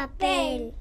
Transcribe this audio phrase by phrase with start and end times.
[0.00, 0.72] Papel.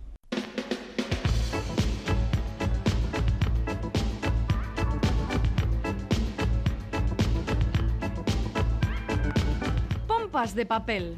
[10.08, 11.18] Pompas de papel.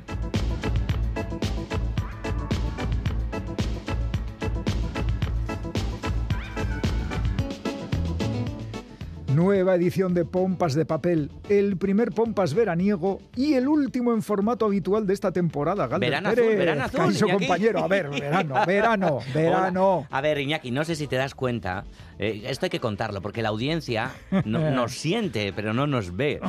[9.72, 14.66] Nueva edición de Pompas de Papel, el primer Pompas veraniego y el último en formato
[14.66, 15.88] habitual de esta temporada.
[15.88, 19.98] Galder Verano azul, verano azul, compañero, a ver, verano, verano, verano.
[20.00, 20.08] Hola.
[20.10, 21.86] A ver, Iñaki, no sé si te das cuenta,
[22.22, 24.12] eh, esto hay que contarlo, porque la audiencia
[24.46, 26.40] no- nos siente, pero no nos ve.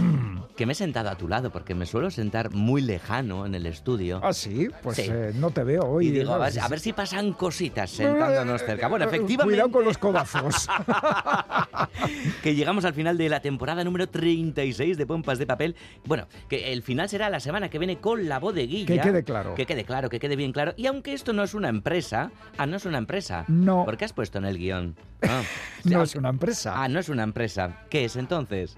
[0.56, 3.66] que me he sentado a tu lado, porque me suelo sentar muy lejano en el
[3.66, 4.20] estudio.
[4.22, 5.06] Ah, sí, pues Sí.
[5.10, 6.08] eh, no te veo hoy.
[6.08, 8.86] y digo, a a ver si pasan cositas sentándonos cerca.
[8.88, 10.68] Bueno, efectivamente, Cuidado con los codazos.
[12.42, 15.76] que llegamos al final de la temporada número 36 de Pompas de Papel.
[16.04, 18.86] Bueno, que el final será la semana que viene con la bodeguilla.
[18.94, 19.54] Que quede claro.
[19.54, 20.74] Que quede claro, que quede bien claro.
[20.76, 23.44] Y aunque esto no es una empresa, ah, no es una empresa.
[23.48, 23.84] No.
[23.84, 24.96] ¿Por qué has puesto en el guion?
[25.22, 25.42] Ah,
[25.84, 26.74] no es una empresa.
[26.76, 27.84] Ah, no es una empresa.
[27.90, 28.76] ¿Qué es entonces?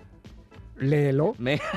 [0.77, 1.35] Léelo.
[1.39, 1.61] Me...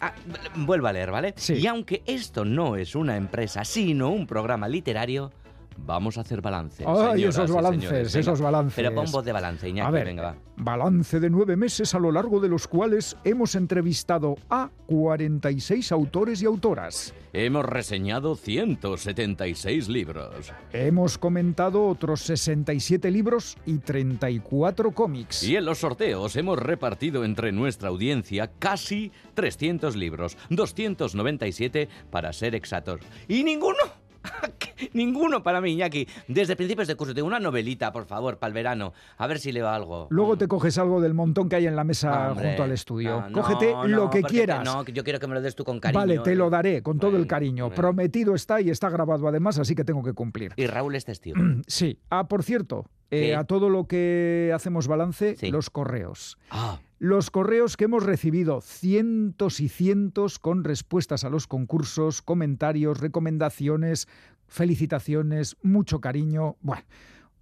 [0.00, 0.12] Ah,
[0.54, 1.32] vuelvo a leer, ¿vale?
[1.36, 1.54] Sí.
[1.54, 5.32] Y aunque esto no es una empresa, sino un programa literario,
[5.76, 6.84] vamos a hacer balance.
[6.86, 8.14] Ay, señoras esos balances, señores.
[8.14, 8.74] Esos balances.
[8.76, 10.36] Pero pon voz de balance, Iñaki, A ver, venga, va.
[10.56, 16.42] balance de nueve meses a lo largo de los cuales hemos entrevistado a 46 autores
[16.42, 17.14] y autoras.
[17.32, 20.52] Hemos reseñado 176 libros.
[20.72, 25.42] Hemos comentado otros 67 libros y 34 cómics.
[25.42, 32.54] Y en los sorteos hemos repartido entre nuestra audiencia casi 300 libros, 297 para ser
[32.54, 33.00] exactos.
[33.28, 33.78] ¿Y ninguno?
[34.92, 36.06] ninguno para mí, Iñaki.
[36.28, 38.92] Desde principios de curso, tengo una novelita, por favor, para el verano.
[39.18, 40.06] A ver si leo algo.
[40.10, 43.20] Luego te coges algo del montón que hay en la mesa Hombre, junto al estudio.
[43.20, 44.58] no, no, Cógete no, lo que quieras.
[44.60, 45.98] te- no, yo quiero que me lo des tú con cariño.
[46.00, 47.66] vale, te lo daré con todo el cariño.
[47.66, 47.76] bueno.
[47.76, 50.52] Prometido está y está grabado además, así que tengo que cumplir.
[50.56, 51.36] Y Raúl es testigo.
[51.66, 51.98] Sí.
[52.10, 55.50] Ah, por cierto, eh, a todo lo que hacemos balance, Sí.
[55.50, 56.36] los correos.
[56.50, 63.00] Ah, Los correos que hemos recibido, cientos y cientos con respuestas a los concursos, comentarios,
[63.00, 64.08] recomendaciones,
[64.54, 66.56] felicitaciones, mucho cariño.
[66.60, 66.84] Bueno,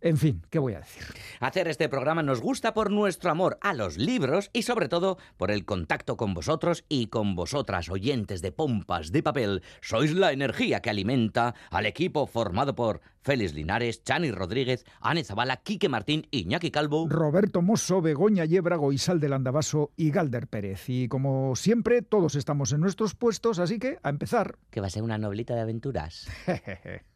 [0.02, 1.02] en fin, ¿qué voy a decir?
[1.40, 5.50] Hacer este programa nos gusta por nuestro amor a los libros y sobre todo por
[5.50, 9.62] el contacto con vosotros y con vosotras, oyentes de pompas de papel.
[9.80, 15.58] Sois la energía que alimenta al equipo formado por Félix Linares, Chani Rodríguez, Ane Zabala,
[15.58, 17.06] Quique Martín, Iñaki Calvo.
[17.08, 20.88] Roberto Mosso, Begoña Yebrago, Isal del Andabaso y Galder Pérez.
[20.88, 24.58] Y como siempre, todos estamos en nuestros puestos, así que a empezar.
[24.70, 26.28] Que va a ser una novelita de aventuras.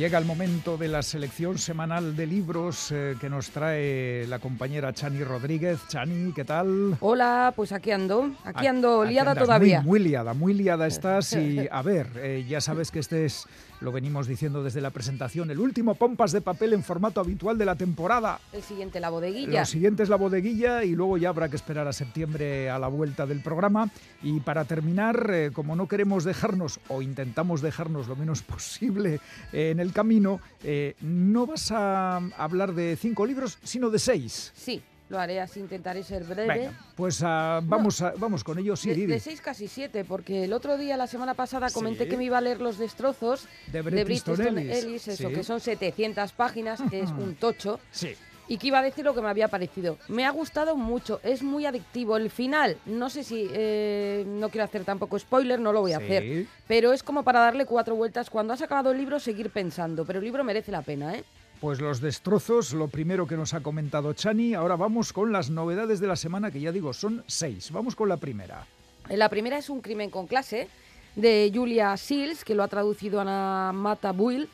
[0.00, 4.94] llega el momento de la selección semanal de libros eh, que nos trae la compañera
[4.94, 5.78] Chani Rodríguez.
[5.88, 6.96] Chani, ¿qué tal?
[7.00, 9.82] Hola, pues aquí ando, aquí ando, Aquí liada andas todavía.
[9.82, 11.34] Muy, muy liada, muy liada estás.
[11.34, 13.46] Y a ver, eh, ya sabes que este es,
[13.82, 17.66] lo venimos diciendo desde la presentación, el último pompas de papel en formato habitual de
[17.66, 18.40] la temporada.
[18.54, 19.60] El siguiente, la bodeguilla.
[19.60, 22.88] Lo siguiente es la bodeguilla y luego ya habrá que esperar a septiembre a la
[22.88, 23.90] vuelta del programa.
[24.22, 29.20] Y para terminar, eh, como no queremos dejarnos o intentamos dejarnos lo menos posible
[29.52, 34.52] eh, en el camino, eh, no vas a hablar de cinco libros, sino de seis.
[34.54, 36.46] Sí, lo haré así, intentaré ser breve.
[36.46, 38.76] Venga, pues ah, vamos, a- vamos con ello.
[38.76, 42.10] Sí, de, de seis casi siete, porque el otro día, la semana pasada, comenté Sí.
[42.10, 44.84] que me iba a leer Los destrozos De Bret Easton Ellis.
[44.84, 45.34] Ellis, eso, Sí.
[45.34, 48.14] que son 700 páginas, que es un tocho, Sí.
[48.50, 49.96] Y que iba a decir lo que me había parecido.
[50.08, 52.16] Me ha gustado mucho, es muy adictivo.
[52.16, 55.98] El final, no sé si, eh, no quiero hacer tampoco spoiler, no lo voy a
[55.98, 56.04] Sí.
[56.04, 58.28] hacer, pero es como para darle cuatro vueltas.
[58.28, 61.22] Cuando has acabado el libro, seguir pensando, pero el libro merece la pena, ¿eh?
[61.60, 64.54] Pues los destrozos, lo primero que nos ha comentado Chani.
[64.54, 67.70] Ahora vamos con las novedades de la semana, que ya digo, son seis.
[67.70, 68.66] Vamos con la primera.
[69.10, 70.68] La primera es Un crimen con clase,
[71.14, 74.48] de Julia Seals, que lo ha traducido Ana Mata Buil,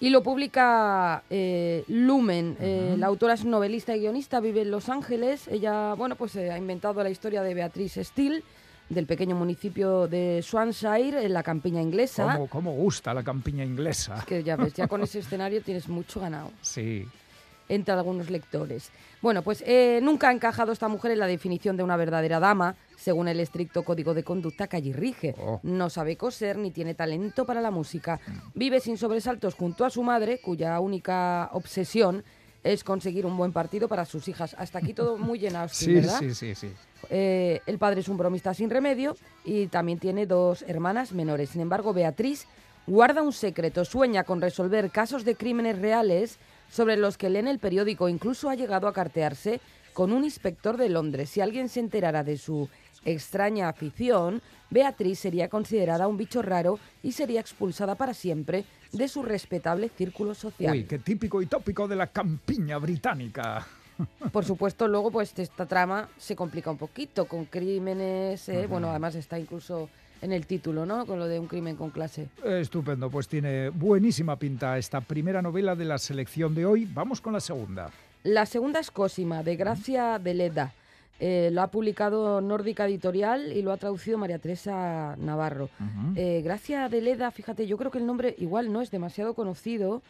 [0.00, 2.56] y lo publica eh, Lumen.
[2.60, 5.48] Eh, la autora es novelista y guionista, vive en Los Ángeles.
[5.48, 8.42] Ella, bueno, pues eh, ha inventado la historia de Beatriz Steele,
[8.88, 12.34] del pequeño municipio de Swanshire, en la campiña inglesa.
[12.34, 14.24] ¿Cómo, cómo gusta la campiña inglesa?
[14.26, 17.06] Que ya ves, ya con ese escenario tienes mucho ganado Sí.
[17.68, 18.90] Entre algunos lectores.
[19.22, 22.76] Bueno, pues eh, nunca ha encajado esta mujer en la definición de una verdadera dama,
[22.96, 25.34] según el estricto código de conducta que allí rige.
[25.38, 25.60] Oh.
[25.62, 28.20] No sabe coser ni tiene talento para la música.
[28.54, 32.22] Vive sin sobresaltos junto a su madre, cuya única obsesión
[32.62, 34.54] es conseguir un buen partido para sus hijas.
[34.58, 36.18] Hasta aquí todo muy llenado, Sí, ¿verdad?
[36.18, 36.72] sí, sí, sí.
[37.10, 41.50] Eh, el padre es un bromista sin remedio y también tiene dos hermanas menores.
[41.50, 42.46] Sin embargo, Beatriz
[42.86, 46.38] guarda un secreto, sueña con resolver casos de crímenes reales
[46.74, 48.08] sobre los que lee en el periódico.
[48.08, 49.60] Incluso ha llegado a cartearse
[49.92, 51.30] con un inspector de Londres.
[51.30, 52.68] Si alguien se enterara de su
[53.04, 59.22] extraña afición, Beatriz sería considerada un bicho raro y sería expulsada para siempre de su
[59.22, 60.72] respetable círculo social.
[60.72, 63.64] Uy, qué típico y tópico de la campiña británica.
[64.32, 69.14] Por supuesto, luego pues esta trama se complica un poquito con crímenes, eh, bueno, además
[69.14, 69.88] está incluso
[70.24, 71.04] en el título, ¿no?
[71.04, 72.28] Con lo de un crimen con clase.
[72.42, 76.86] Estupendo, pues tiene buenísima pinta esta primera novela de la selección de hoy.
[76.86, 77.90] Vamos con la segunda.
[78.22, 80.72] La segunda es Cosima, de Gracia de Leda.
[81.20, 85.68] Eh, lo ha publicado Nórdica Editorial y lo ha traducido María Teresa Navarro.
[86.16, 90.02] Eh, Gracia de Leda, fíjate, yo creo que el nombre igual no es demasiado conocido,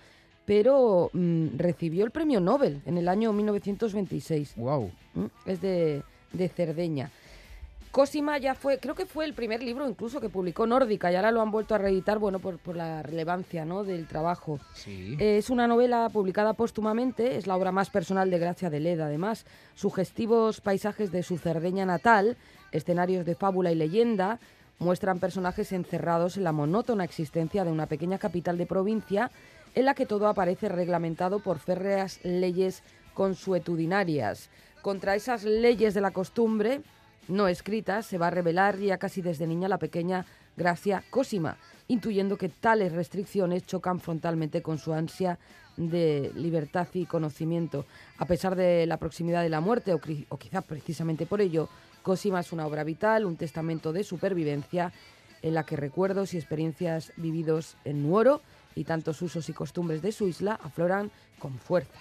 [0.45, 4.55] pero mm, recibió el premio Nobel en el año 1926.
[4.57, 4.93] Wow.
[5.15, 6.03] Mm, es de,
[6.33, 7.11] de Cerdeña.
[7.95, 11.31] Cosima ya fue, creo que fue el primer libro incluso que publicó Nórdica y ahora
[11.31, 13.85] lo han vuelto a reeditar, bueno, por, por la relevancia ¿no?
[13.85, 14.59] del trabajo.
[14.73, 15.17] Sí.
[15.21, 19.07] Eh, es una novela publicada póstumamente, es la obra más personal de Gracia de Leda,
[19.07, 19.47] además.
[19.77, 22.37] Sugestivos paisajes de su Cerdeña natal,
[22.73, 24.41] escenarios de fábula y leyenda,
[24.81, 29.31] muestran personajes encerrados en la monótona existencia de una pequeña capital de provincia
[29.77, 32.83] en la que todo aparece reglamentado por férreas leyes
[33.15, 34.51] consuetudinarias.
[34.83, 36.83] Contra esas leyes de la costumbre,
[37.29, 40.27] no escritas, se va a revelar ya casi desde niña la pequeña
[40.57, 41.57] Gracia Cosima,
[41.89, 45.39] intuyendo que tales restricciones chocan frontalmente con su ansia
[45.77, 47.87] de libertad y conocimiento.
[48.19, 51.69] A pesar de la proximidad de la muerte, o, o quizá precisamente por ello,
[52.03, 54.93] Cosima es una obra vital, un testamento de supervivencia
[55.43, 58.41] en la que recuerdos y experiencias vividos en Nuoro
[58.75, 61.99] y tantos usos y costumbres de su isla afloran con fuerza.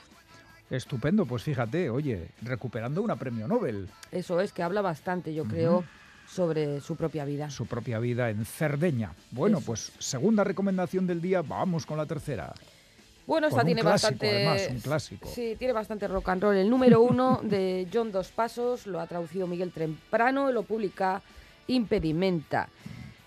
[0.70, 5.84] Estupendo, pues fíjate, oye, recuperando una premio Nobel, Eso es, que habla bastante, yo creo,
[6.28, 7.50] sobre su propia vida.
[7.50, 9.12] su propia vida en Cerdeña.
[9.32, 12.54] Bueno, Eso pues segunda recomendación del día, vamos con la tercera.
[13.26, 14.48] Bueno, esta tiene clásico, bastante.
[14.48, 15.30] además, un clásico.
[15.34, 16.56] Sí, tiene bastante rock and roll.
[16.58, 21.22] El número uno de John Dos Pasos lo ha traducido Miguel Temprano y lo publica
[21.68, 22.68] Impedimenta.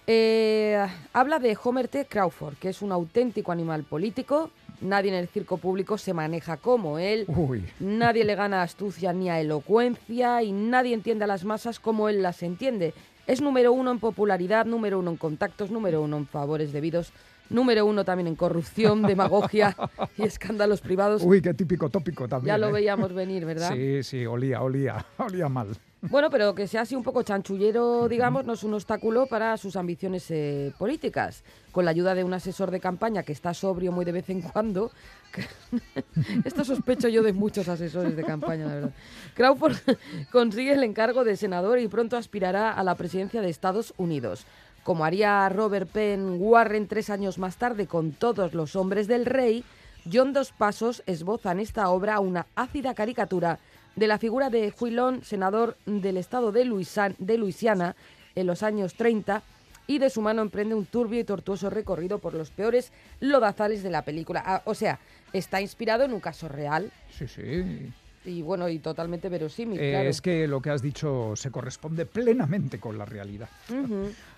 [0.06, 2.04] Eh, habla de Homer T.
[2.04, 4.50] Crawford, que es un auténtico animal político.
[4.80, 7.24] Nadie en el circo público se maneja como él.
[7.28, 12.08] Uy, Nadie le gana astucia ni a elocuencia y nadie entiende a las masas como
[12.08, 12.94] él las entiende.
[13.26, 17.12] Es número uno en popularidad, número uno en contactos, número uno en favores debidos,
[17.50, 19.76] número uno también en corrupción, demagogia
[20.16, 21.22] y escándalos privados.
[21.24, 22.54] uy, qué típico tópico también.
[22.54, 22.72] ya lo ¿eh?
[22.72, 23.72] veíamos venir, ¿verdad?
[23.74, 25.68] Sí, sí, olía, olía, olía mal.
[26.08, 29.76] Bueno, pero que sea así un poco chanchullero, digamos, no es un obstáculo para sus
[29.76, 31.42] ambiciones eh, políticas.
[31.72, 34.40] Con la ayuda de un asesor de campaña que está sobrio muy de vez en
[34.40, 34.90] cuando,
[36.44, 38.90] esto sospecho yo de muchos asesores de campaña, la verdad.
[39.34, 39.76] Crawford
[40.32, 44.46] consigue el encargo de senador y pronto aspirará a la presidencia de Estados Unidos.
[44.84, 49.64] Como haría Robert Penn Warren tres años más tarde con todos los hombres del rey,
[50.10, 53.58] John Dos Pasos esboza en esta obra una ácida caricatura
[53.96, 57.96] de la figura de Huilon, senador del estado de, Luisan- de Luisiana
[58.34, 59.42] en los años 30,
[59.88, 63.90] y de su mano emprende un turbio y tortuoso recorrido por los peores lodazales de
[63.90, 64.42] la película.
[64.44, 64.98] Ah, o sea,
[65.32, 67.92] está inspirado en un caso real Sí, sí.
[68.24, 70.08] y bueno, y totalmente verosímil, Eh, claro.
[70.10, 73.48] Es que lo que has dicho se corresponde plenamente con la realidad.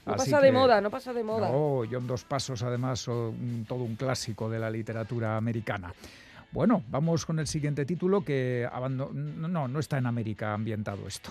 [0.08, 1.50] No Así pasa de moda, no pasa de moda.
[1.50, 5.92] No, John Dos Pasos, además, todo un clásico de la literatura americana.
[6.50, 11.30] Bueno, vamos con el siguiente título que no, no, está en América ambientado esto.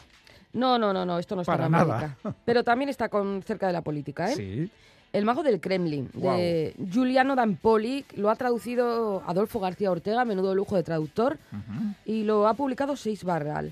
[0.53, 1.97] No, no, no, no, esto no está Para en nada.
[1.97, 2.35] América.
[2.45, 4.35] Pero también está con, cerca de la política, ¿eh?
[4.35, 4.71] Sí.
[5.13, 10.75] El mago del Kremlin, de Giuliano Dampoli, lo ha traducido Adolfo García Ortega, menudo lujo
[10.75, 11.37] de traductor,
[12.05, 13.71] y lo ha publicado Seis Barral.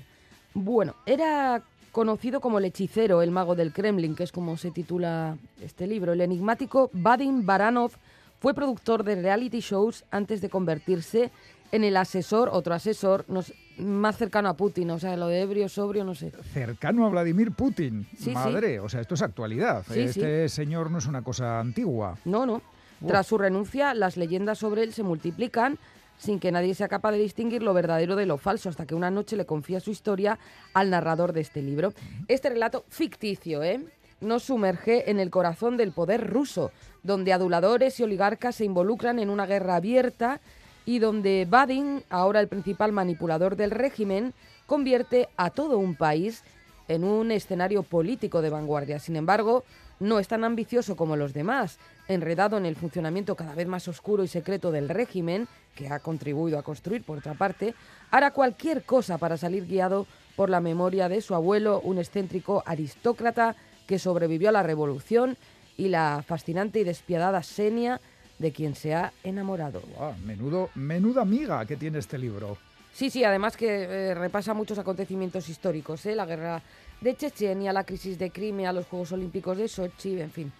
[0.54, 1.62] Bueno, era
[1.92, 6.14] conocido como el hechicero, el mago del Kremlin, que es como se titula este libro.
[6.14, 7.92] El enigmático Vadim Baranov
[8.38, 11.30] fue productor de reality shows antes de convertirse
[11.72, 15.40] en el asesor, otro asesor, no sé, más cercano a Putin, o sea, lo de
[15.40, 16.32] ebrio, sobrio, no sé.
[16.52, 18.06] Cercano a Vladimir Putin.
[18.16, 18.30] Sí, sí.
[18.30, 19.84] Madre, o sea, esto es actualidad.
[19.90, 22.18] Sí, este señor no es una cosa antigua.
[22.24, 22.62] No, no.
[23.06, 25.78] Tras su renuncia, las leyendas sobre él se multiplican
[26.18, 29.10] sin que nadie sea capaz de distinguir lo verdadero de lo falso, hasta que una
[29.10, 30.38] noche le confía su historia
[30.72, 31.92] al narrador de este libro.
[32.28, 33.84] Este relato ficticio, ¿eh?
[34.20, 36.70] Nos sumerge en el corazón del poder ruso,
[37.02, 40.40] donde aduladores y oligarcas se involucran en una guerra abierta
[40.84, 44.32] y donde Badin, ahora el principal manipulador del régimen,
[44.66, 46.42] convierte a todo un país
[46.88, 48.98] en un escenario político de vanguardia.
[48.98, 49.64] Sin embargo,
[49.98, 54.22] no es tan ambicioso como los demás, enredado en el funcionamiento cada vez más oscuro
[54.22, 57.74] y secreto del régimen, que ha contribuido a construir, por otra parte,
[58.10, 60.06] hará cualquier cosa para salir guiado
[60.36, 65.36] por la memoria de su abuelo, un excéntrico aristócrata que sobrevivió a la revolución,
[65.76, 68.00] y la fascinante y despiadada Senia
[68.38, 69.82] de quien se ha enamorado.
[70.24, 72.58] menudo, menuda amiga que tiene este libro.
[72.92, 76.14] Sí, sí, además que eh, repasa muchos acontecimientos históricos, ¿eh?
[76.14, 76.62] la guerra
[77.00, 80.52] de Chechenia, la crisis de Crimea, los Juegos Olímpicos de Sochi, en fin.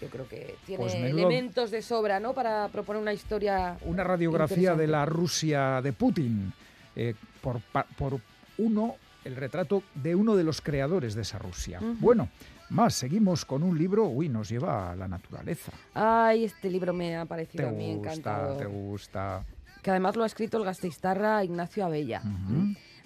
[0.00, 2.32] Yo creo que tiene pues elementos de sobra, ¿no?
[2.32, 3.76] Para proponer una historia.
[3.84, 6.52] Una radiografía de la Rusia de Putin.
[6.96, 7.60] Eh, por,
[7.98, 8.18] por,
[8.58, 11.80] uno, el retrato de uno de los creadores de esa Rusia.
[11.98, 12.28] Bueno,
[12.70, 15.72] más, seguimos con un libro, uy, nos lleva a la naturaleza.
[15.94, 18.58] Ay, este libro me ha parecido a mí gusta, encantador.
[18.58, 19.44] Te gusta.
[19.82, 22.22] Que además lo ha escrito el gasteiztarra Ignacio Abella.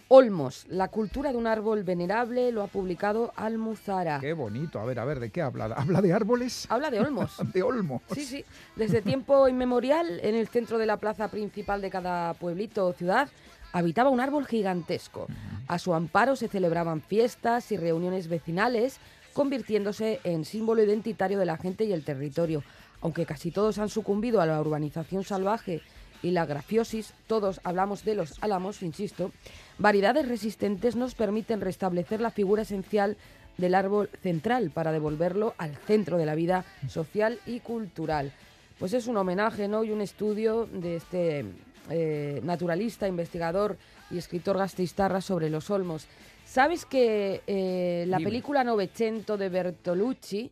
[0.08, 4.20] Olmos, la cultura de un árbol venerable, lo ha publicado Almuzara.
[4.20, 4.78] Qué bonito.
[4.78, 5.64] A ver, a ver, ¿de qué habla?
[5.64, 6.66] ¿Habla de árboles?
[6.68, 7.36] Habla de olmos.
[7.54, 8.02] de olmos.
[8.12, 8.44] Sí, sí.
[8.76, 13.28] Desde tiempo inmemorial, en el centro de la plaza principal de cada pueblito o ciudad,
[13.72, 15.26] habitaba un árbol gigantesco.
[15.68, 19.00] A su amparo se celebraban fiestas y reuniones vecinales,
[19.34, 22.62] convirtiéndose en símbolo identitario de la gente y el territorio.
[23.02, 25.82] Aunque casi todos han sucumbido a la urbanización salvaje
[26.22, 29.30] y la grafiosis, todos hablamos de los álamos, insisto,
[29.76, 33.18] variedades resistentes nos permiten restablecer la figura esencial
[33.58, 38.32] del árbol central para devolverlo al centro de la vida social y cultural.
[38.78, 39.84] Pues es un homenaje ¿no?
[39.84, 41.44] y un estudio de este
[41.90, 43.76] eh, naturalista, investigador
[44.10, 46.06] y escritor gasteiztarra sobre los olmos.
[46.54, 50.48] ¿Sabes que eh, la película Novecento de Bertolucci,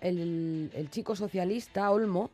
[0.00, 2.30] el, chico socialista, Olmo,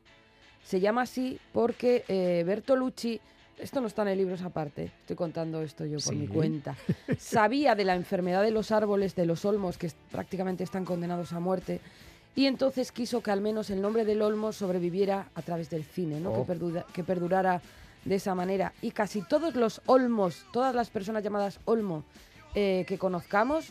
[0.63, 3.19] se llama así porque eh, Bertolucci,
[3.57, 6.77] esto no está en el libro aparte, estoy contando esto yo por mi cuenta,
[7.19, 11.41] sabía de la enfermedad de los árboles, de los olmos, que prácticamente están condenados a
[11.41, 11.81] muerte,
[12.35, 16.21] y entonces quiso que al menos el nombre del olmo sobreviviera a través del cine,
[16.21, 16.35] ¿no?
[16.35, 16.87] que, oh.
[16.93, 17.63] que perdurara
[18.07, 18.73] de esa manera.
[18.81, 22.05] Y casi todos los olmos, todas las personas llamadas olmo
[22.55, 23.71] eh, que conozcamos,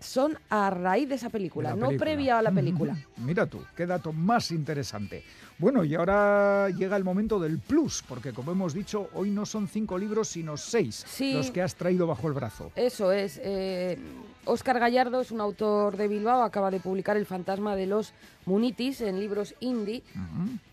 [0.00, 2.96] son a raíz de esa película, no previa a la película.
[3.16, 5.24] Mira tú, qué dato más interesante.
[5.58, 9.68] Bueno, y ahora llega el momento del plus, porque como hemos dicho, hoy no son
[9.68, 12.72] cinco libros, sino seis los que has traído bajo el brazo.
[12.76, 13.40] Eso es.
[14.44, 18.12] Óscar eh, Gallardo es un autor de Bilbao, acaba de publicar El fantasma de los
[18.44, 20.02] Munitis en libros indie.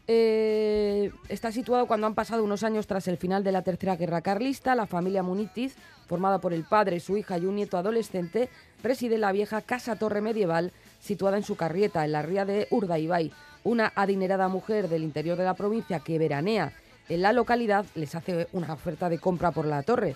[0.06, 4.20] Eh, está situado cuando han pasado unos años tras el final de la Tercera Guerra
[4.20, 4.76] Carlista.
[4.76, 5.76] La familia Munitis,
[6.08, 8.50] formada por el padre, su hija y un nieto adolescente,
[8.82, 13.32] preside la vieja Casa Torre Medieval situada en su carrieta, en la ría de Urdaibai
[13.64, 16.74] una adinerada mujer del interior de la provincia que veranea
[17.10, 20.16] en la localidad les hace una oferta de compra por la torre.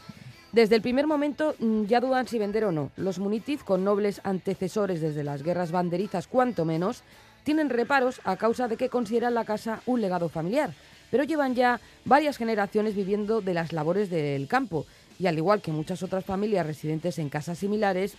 [0.51, 2.92] Desde el primer momento mm, ya dudan si vender o no.
[2.96, 7.04] Los Munitiv, con nobles antecesores desde las guerras banderizas cuanto menos,
[7.44, 10.74] tienen reparos a causa de que consideran la casa un legado familiar,
[11.12, 14.86] pero llevan ya varias generaciones viviendo de las labores del campo
[15.20, 18.16] y al igual que muchas otras familias residentes en casas similares,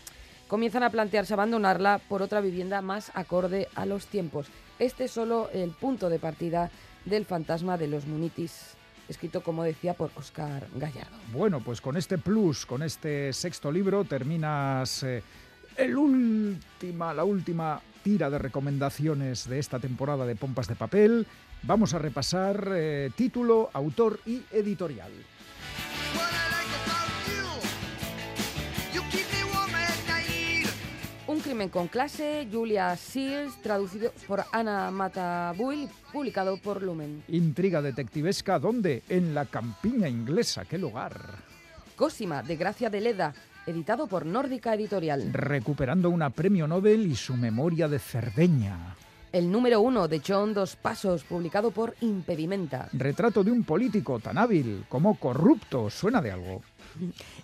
[0.49, 4.47] comienzan a plantearse abandonarla por otra vivienda más acorde a los tiempos.
[4.79, 6.71] Este es solo el punto de partida
[7.05, 8.77] del fantasma de los munitis
[9.09, 11.17] escrito, como decía, por Oscar Gallardo.
[11.33, 15.23] Bueno, pues con este plus, con este sexto libro, terminas eh,
[15.77, 21.27] el última, la última tira de recomendaciones de esta temporada de Pompas de Papel.
[21.63, 25.11] Vamos a repasar eh, título, autor y editorial.
[31.39, 37.23] Un crimen con clase, Julia Seals, traducido por Ana Matabuil, publicado por Lumen.
[37.29, 39.05] Intriga detectivesca, ¿dónde?
[39.09, 41.15] En la campiña inglesa, ¿qué lugar?
[41.95, 43.35] Cosima, de Gracia de Leda,
[43.69, 45.33] editado por Nórdica Editorial.
[45.33, 48.97] Recuperando una premio Nobel y su memoria de Cerdeña.
[49.31, 52.89] El número uno de John Dos Pasos, publicado por Impedimenta.
[52.95, 56.63] Retrato de un político tan hábil como corrupto, ¿suena de algo?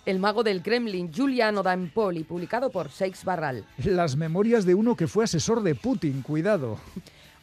[0.05, 3.65] El mago del Kremlin, Giuliano D'Ampoli, publicado por Seix Barral.
[3.83, 6.77] Las memorias de uno que fue asesor de Putin, cuidado.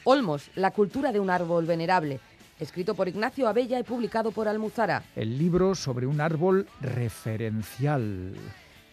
[0.04, 2.20] Olmos, la cultura de un árbol venerable,
[2.58, 5.04] escrito por Ignacio Abella y publicado por Almuzara.
[5.14, 8.34] El libro sobre un árbol referencial.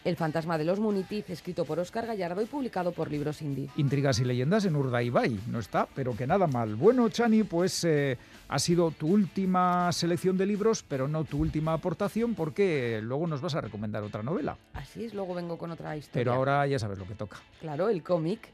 [0.06, 3.70] El fantasma de los Munitif, escrito por Óscar Gallardo y publicado por Libros Indie.
[3.76, 6.76] Intrigas y leyendas en Urdaibai, no está, pero que nada mal.
[6.76, 11.74] Bueno, Chani, pues eh, ha sido tu última selección de libros, pero no tu última
[11.74, 14.58] aportación, porque luego nos vas a recomendar otra novela.
[14.74, 16.14] Así es, luego vengo con otra historia.
[16.14, 17.38] Pero ahora ya sabes lo que toca.
[17.60, 18.54] Claro, el cómic.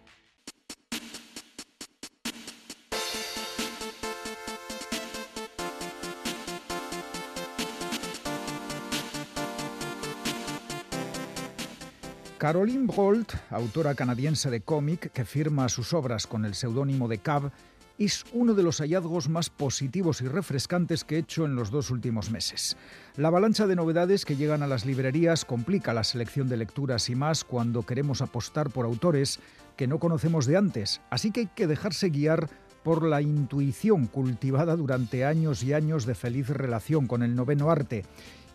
[12.46, 17.52] Caroline Holt, autora canadiense de cómic que firma sus obras con el seudónimo de Cab,
[17.98, 21.90] es uno de los hallazgos más positivos y refrescantes que he hecho en los dos
[21.90, 22.78] últimos meses.
[23.16, 27.16] La avalancha de novedades que llegan a las librerías complica la selección de lecturas y
[27.16, 29.40] más cuando queremos apostar por autores
[29.75, 32.48] que no conocemos de antes, así que hay que dejarse guiar
[32.84, 38.06] por la intuición cultivada durante años y años de feliz relación con el noveno arte.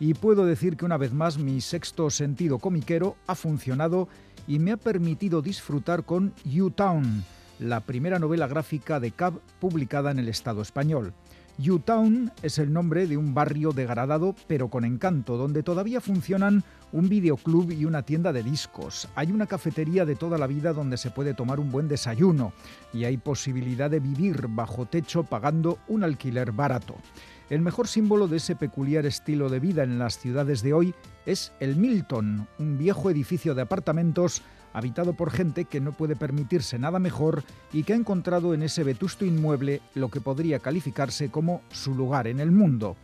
[0.01, 4.09] Y puedo decir que una vez más mi sexto sentido comiquero ha funcionado
[4.49, 7.23] y me ha permitido disfrutar con U-Town,
[7.59, 11.13] la primera novela gráfica de Cab publicada en el Estado español.
[11.59, 17.11] U-Town es el nombre de un barrio degradado pero con encanto, donde todavía funcionan un
[17.11, 19.07] videoclub y una tienda de discos.
[19.15, 22.55] Hay una cafetería de toda la vida donde se puede tomar un buen desayuno
[22.95, 26.97] y hay posibilidad de vivir bajo techo pagando un alquiler barato.
[27.51, 30.95] El mejor símbolo de ese peculiar estilo de vida en las ciudades de hoy
[31.27, 34.43] es el Milton, un viejo edificio de apartamentos
[34.73, 37.43] habitado por gente que no puede permitirse nada mejor
[37.73, 42.29] y que ha encontrado en ese vetusto inmueble lo que podría calificarse como su lugar
[42.29, 42.97] en el mundo.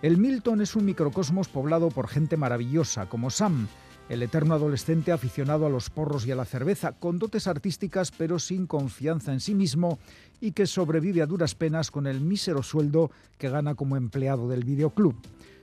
[0.00, 3.68] El Milton es un microcosmos poblado por gente maravillosa, como Sam,
[4.12, 8.38] el eterno adolescente aficionado a los porros y a la cerveza, con dotes artísticas pero
[8.38, 9.98] sin confianza en sí mismo
[10.38, 14.64] y que sobrevive a duras penas con el mísero sueldo que gana como empleado del
[14.64, 15.16] videoclub.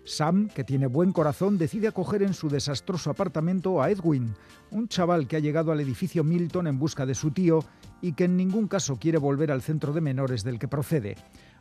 [0.04, 4.34] Sam, que tiene buen corazón, decide acoger en su desastroso apartamento a Edwin,
[4.72, 7.64] un chaval que ha llegado al edificio Milton en busca de su tío
[8.02, 11.18] y que en ningún caso quiere volver al centro de menores del que procede.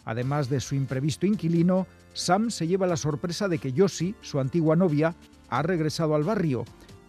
[0.07, 4.75] Además de su imprevisto inquilino, Sam se lleva la sorpresa de que Yoshi, su antigua
[4.75, 5.14] novia,
[5.49, 6.64] ha regresado al barrio.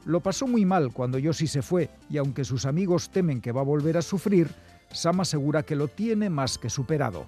[0.06, 3.62] Lo pasó muy mal cuando Yoshi se fue y aunque sus amigos temen que va
[3.62, 4.50] a volver a sufrir,
[4.92, 7.28] Sam asegura que lo tiene más que superado.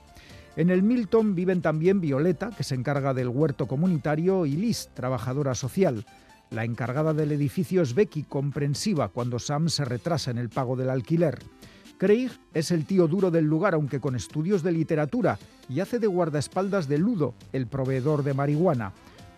[0.56, 5.56] En el Milton viven también Violeta, que se encarga del huerto comunitario, y Liz, trabajadora
[5.56, 6.06] social.
[6.50, 10.90] La encargada del edificio es Becky, comprensiva cuando Sam se retrasa en el pago del
[10.90, 11.40] alquiler.
[11.98, 16.08] Craig es el tío duro del lugar, aunque con estudios de literatura, y hace de
[16.08, 18.92] guardaespaldas de Ludo, el proveedor de marihuana.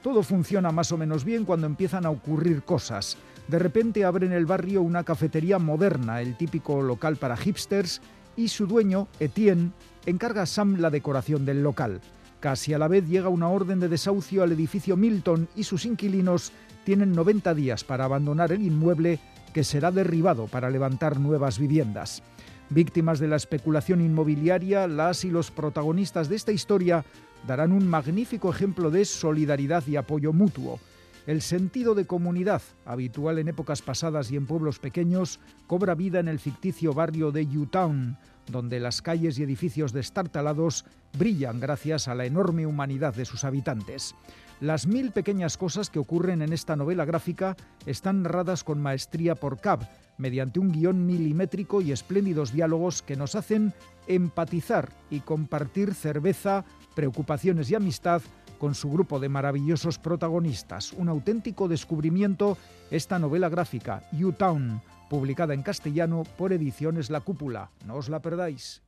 [0.03, 3.17] Todo funciona más o menos bien cuando empiezan a ocurrir cosas.
[3.47, 8.01] De repente abre en el barrio una cafetería moderna, el típico local para hipsters,
[8.35, 9.71] y su dueño, Etienne,
[10.05, 12.01] encarga a Sam la decoración del local.
[12.41, 16.51] Casi a la vez llega una orden de desahucio al edificio Milton y sus inquilinos
[16.83, 19.19] tienen 90 días para abandonar el inmueble
[19.53, 22.23] que será derribado para levantar nuevas viviendas.
[22.69, 27.05] Víctimas de la especulación inmobiliaria, las y los protagonistas de esta historia
[27.47, 30.79] darán un magnífico ejemplo de solidaridad y apoyo mutuo.
[31.25, 36.27] El sentido de comunidad, habitual en épocas pasadas y en pueblos pequeños, cobra vida en
[36.27, 40.85] el ficticio barrio de Utown, donde las calles y edificios destartalados
[41.17, 44.15] brillan gracias a la enorme humanidad de sus habitantes.
[44.63, 49.59] Las mil pequeñas cosas que ocurren en esta novela gráfica están narradas con maestría por
[49.59, 53.73] Cab, mediante un guion milimétrico y espléndidos diálogos que nos hacen
[54.07, 56.63] empatizar y compartir cerveza,
[56.95, 58.21] preocupaciones y amistad
[58.57, 60.93] con su grupo de maravillosos protagonistas.
[60.93, 62.57] Un auténtico descubrimiento
[62.89, 67.69] esta novela gráfica, U-Town, publicada en castellano por Ediciones La Cúpula.
[67.85, 68.82] No os la perdáis.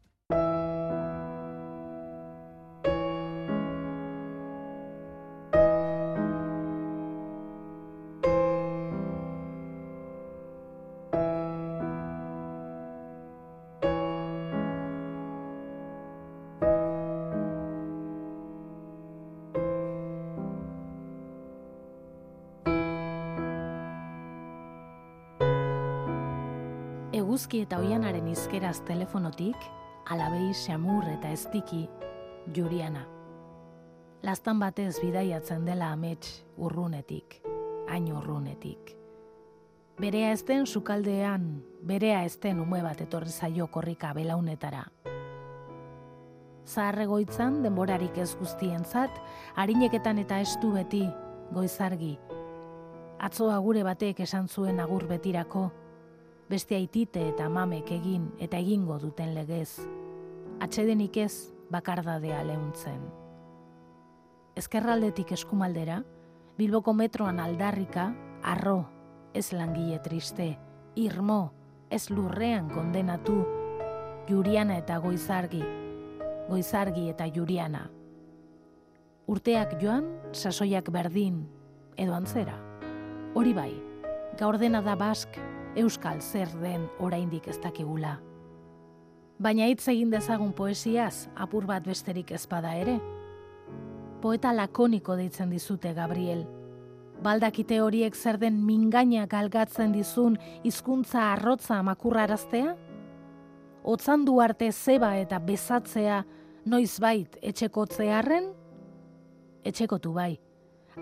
[27.55, 29.55] Eguzki eta oianaren izkeraz telefonotik,
[30.11, 31.85] alabei xamur eta estiki,
[32.51, 33.05] juriana.
[34.27, 37.37] Lastan batez bidaiatzen dela amets urrunetik,
[37.87, 38.91] hain urrunetik.
[40.01, 44.83] Berea ezten sukaldean, berea ezten ume bat etorri zaio korrika belaunetara.
[46.67, 49.15] Zaharregoitzan denborarik ez guztientzat,
[49.55, 51.05] harineketan eta estu beti,
[51.55, 52.17] goizargi.
[53.23, 55.69] Atzoa gure batek esan zuen agur betirako,
[56.49, 59.81] beste aitite eta mamek egin eta egingo duten legez,
[60.61, 61.33] atxedenik ez
[61.73, 62.99] bakardadea lehuntzen.
[64.55, 66.03] Ezkerraldetik eskumaldera,
[66.55, 68.85] Bilboko metroan aldarrika, arro,
[69.33, 70.53] ez langile triste,
[70.95, 71.51] irmo,
[71.89, 73.41] ez lurrean kondenatu,
[74.29, 75.63] juriana eta goizargi,
[76.47, 77.89] goizargi eta juriana.
[79.27, 81.43] Urteak joan, sasoiak berdin,
[81.97, 82.55] edo antzera.
[83.35, 83.73] Hori bai,
[84.39, 85.35] gaur dena da bask,
[85.75, 88.19] euskal zer den oraindik ez dakigula.
[89.39, 92.99] Baina hitz egin dezagun poesiaz apur bat besterik ezpada ere.
[94.21, 96.45] Poeta lakoniko deitzen dizute Gabriel.
[97.23, 102.75] Baldakite horiek zer den mingaina galgatzen dizun hizkuntza arrotza makurraraztea?
[103.85, 106.23] otzandu arte zeba eta bezatzea
[106.65, 108.49] noiz bait etxekotzearen?
[109.65, 110.33] Etxekotu bai.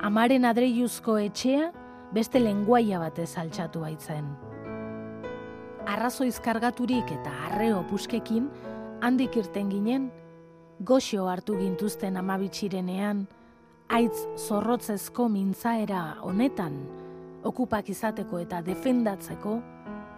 [0.04, 1.70] Amaren adreiuzko etxea
[2.14, 4.28] beste lenguaia batez altxatu baitzen.
[5.84, 8.46] Arrazoiz kargaturik eta arreo puskekin
[9.04, 10.06] handik irten ginen,
[10.80, 13.26] goxo hartu gintuzten amabitxirenean,
[13.91, 16.78] aitz zorrotzezko mintzaera honetan,
[17.43, 19.58] okupak izateko eta defendatzeko,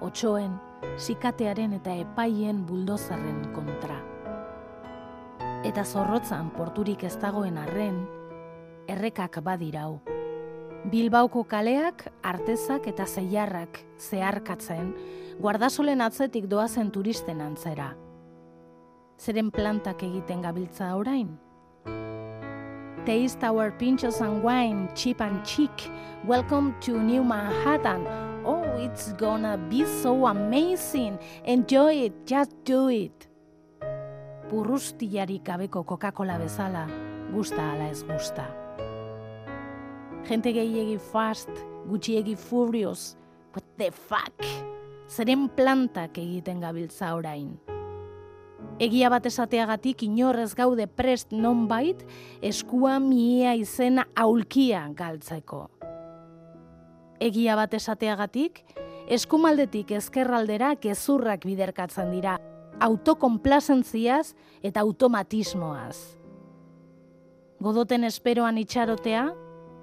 [0.05, 0.53] otxoen,
[1.01, 3.97] sikatearen eta epaien buldozarren kontra.
[5.65, 8.03] Eta zorrotzan porturik ez dagoen arren,
[8.85, 10.14] errekak badirau.
[10.85, 14.91] Bilbauko kaleak, artezak eta zeiarrak zeharkatzen,
[15.41, 17.87] guardasolen atzetik doazen turisten antzera.
[19.17, 21.31] Zeren plantak egiten gabiltza orain?
[23.07, 25.87] Taste our pinchos and wine, cheap and chic.
[26.23, 28.05] Welcome to New Manhattan.
[28.45, 31.17] Oh, it's gonna be so amazing.
[31.45, 33.25] Enjoy it, just do it.
[34.51, 36.85] Purrustiarik gabeko Coca-Cola bezala,
[37.33, 38.64] gusta ala ez gusta.
[40.25, 41.51] Gente gehiegi fast,
[41.85, 43.13] gutxiegi furious.
[43.53, 44.41] What the fuck?
[45.07, 47.51] Zeren plantak egiten gabiltza orain.
[48.81, 52.01] Egia bat esateagatik inorrez gaude prest nonbait
[52.41, 55.67] eskua miea izena aulkia galtzeko.
[57.21, 58.63] Egia bat esateagatik,
[59.05, 62.39] eskumaldetik ezkerraldera gezurrak biderkatzen dira,
[62.81, 64.33] autokonplazentziaz
[64.65, 66.17] eta automatismoaz.
[67.61, 69.29] Godoten esperoan itxarotea,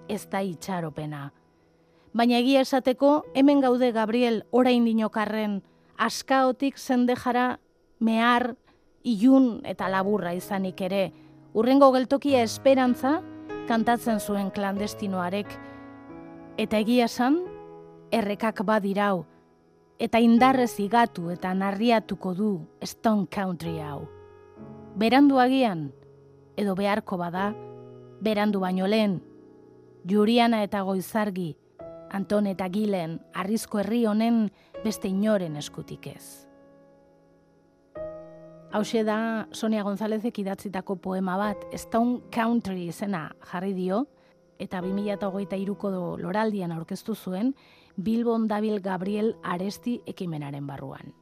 [0.09, 1.31] ez da itxaropena.
[2.13, 5.63] Baina egia esateko, hemen gaude Gabriel orain dinokarren,
[5.97, 7.59] askaotik zendejara
[8.01, 8.55] mehar
[9.03, 11.13] ilun eta laburra izanik ere,
[11.55, 13.21] urrengo geltokia esperantza
[13.69, 15.49] kantatzen zuen klandestinoarek,
[16.61, 17.39] eta egia esan,
[18.13, 19.25] errekak badirau,
[20.03, 22.53] eta indarrez igatu eta narriatuko du
[22.85, 24.09] Stone Country hau.
[24.99, 25.93] Berandu agian,
[26.57, 27.53] edo beharko bada,
[28.21, 29.21] berandu baino lehen,
[30.09, 31.53] Juriana eta Goizargi,
[32.11, 34.49] Anton eta Gilen, arrizko herri honen
[34.83, 36.49] beste inoren eskutik ez.
[38.73, 44.07] Hau da Sonia Gonzálezek idatzitako poema bat, Stone Country izena jarri dio,
[44.59, 47.55] eta 2008 iruko do loraldian aurkeztu zuen,
[47.97, 51.22] Bilbon Dabil Gabriel Aresti ekimenaren barruan.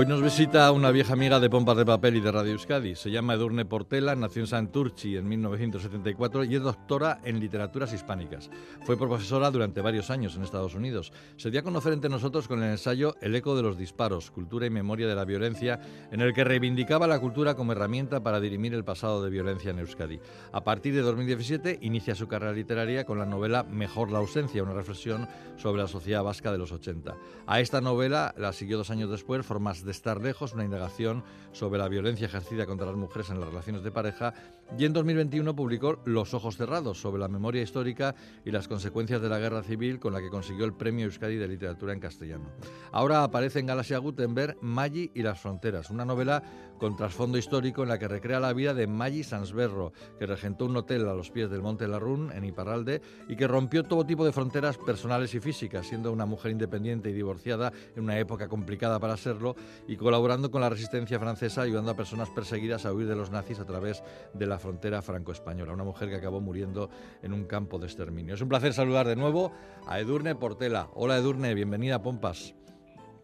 [0.00, 2.94] Hoy nos visita una vieja amiga de Pompas de Papel y de Radio Euskadi.
[2.94, 8.48] Se llama Edurne Portela, nació en Santurchi en 1974 y es doctora en literaturas hispánicas.
[8.86, 11.12] Fue profesora durante varios años en Estados Unidos.
[11.36, 14.66] Se dio a conocer entre nosotros con el ensayo El eco de los disparos, cultura
[14.66, 15.80] y memoria de la violencia,
[16.12, 19.80] en el que reivindicaba la cultura como herramienta para dirimir el pasado de violencia en
[19.80, 20.20] Euskadi.
[20.52, 24.74] A partir de 2017 inicia su carrera literaria con la novela Mejor la ausencia, una
[24.74, 27.16] reflexión sobre la sociedad vasca de los 80.
[27.48, 31.78] A esta novela la siguió dos años después, Formas de estar lejos, una indagación sobre
[31.78, 34.34] la violencia ejercida contra las mujeres en las relaciones de pareja,
[34.76, 39.30] y en 2021 publicó Los ojos cerrados, sobre la memoria histórica y las consecuencias de
[39.30, 42.50] la guerra civil, con la que consiguió el Premio Euskadi de Literatura en Castellano.
[42.92, 46.42] Ahora aparece en Galaxia Gutenberg Maggi y las fronteras, una novela
[46.78, 50.76] con trasfondo histórico en la que recrea la vida de Maggi Sansberro, que regentó un
[50.76, 54.32] hotel a los pies del Monte Larrún, en Iparralde, y que rompió todo tipo de
[54.32, 59.16] fronteras personales y físicas, siendo una mujer independiente y divorciada en una época complicada para
[59.16, 63.30] serlo, y colaborando con la resistencia francesa, ayudando a personas perseguidas a huir de los
[63.30, 65.72] nazis a través de la frontera franco-española.
[65.72, 66.88] Una mujer que acabó muriendo
[67.22, 68.34] en un campo de exterminio.
[68.34, 69.52] Es un placer saludar de nuevo
[69.86, 70.88] a Edurne Portela.
[70.94, 72.54] Hola Edurne, bienvenida a Pompas.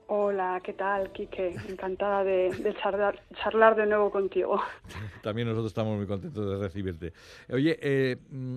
[0.06, 1.56] Hola, ¿qué tal, Quique?
[1.68, 2.50] Encantada de,
[2.82, 4.60] charlar, de nuevo contigo.
[5.22, 7.12] También nosotros estamos muy contentos de recibirte.
[7.50, 8.16] Oye, eh,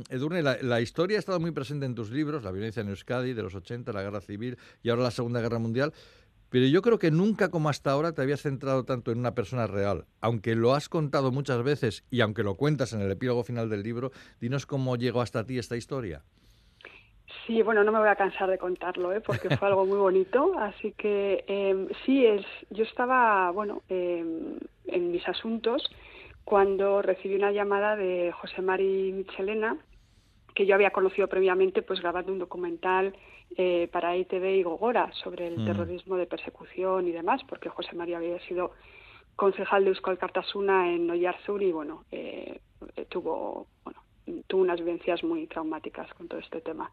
[0.10, 3.33] Edurne, la, la, historia ha estado muy presente en tus libros, la violencia en Euskadi
[3.33, 5.93] de los 80, la guerra civil y ahora la Segunda Guerra Mundial.
[6.49, 9.67] Pero yo creo que nunca como hasta ahora te habías centrado tanto en una persona
[9.67, 10.05] real.
[10.21, 13.83] Aunque lo has contado muchas veces y aunque lo cuentas en el epílogo final del
[13.83, 16.23] libro, dinos cómo llegó hasta ti esta historia.
[17.47, 19.21] Sí, bueno, no me voy a cansar de contarlo, ¿eh?
[19.21, 20.53] porque fue algo muy bonito.
[20.60, 25.89] Así que eh, sí, es, yo estaba, bueno, em, en mis asuntos
[26.43, 29.77] cuando recibí una llamada de José Mari Michelena,
[30.55, 33.13] que yo había conocido previamente, pues grabando un documental
[33.55, 35.65] eh, para ITV y Gogora sobre el mm.
[35.65, 38.71] terrorismo de persecución y demás, porque José María había sido
[39.38, 42.60] concejal de Euskal Cartasuna en Oyarzur y bueno, eh,
[43.07, 44.01] tuvo, bueno,
[44.47, 46.91] tuvo unas vivencias muy traumáticas con todo este tema.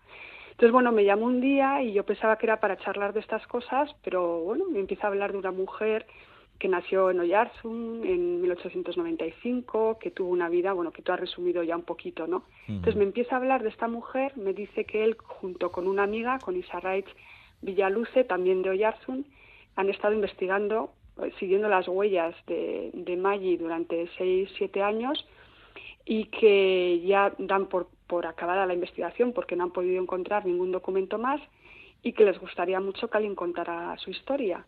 [0.54, 3.44] Entonces, bueno, me llamó un día y yo pensaba que era para charlar de estas
[3.48, 6.06] cosas, pero bueno, me empieza a hablar de una mujer
[6.60, 11.64] que nació en Oyarzún en 1895, que tuvo una vida, bueno, que tú has resumido
[11.64, 12.44] ya un poquito, ¿no?
[12.68, 16.04] Entonces me empieza a hablar de esta mujer, me dice que él, junto con una
[16.04, 17.08] amiga, con Isa Raich
[17.60, 19.26] Villaluce, también de Oyarzún,
[19.74, 25.26] han estado investigando, eh, siguiendo las huellas de, de Maggi durante seis, siete años
[26.04, 30.72] y que ya dan por, por acabada la investigación porque no han podido encontrar ningún
[30.72, 31.40] documento más
[32.02, 34.66] y que les gustaría mucho que alguien contara su historia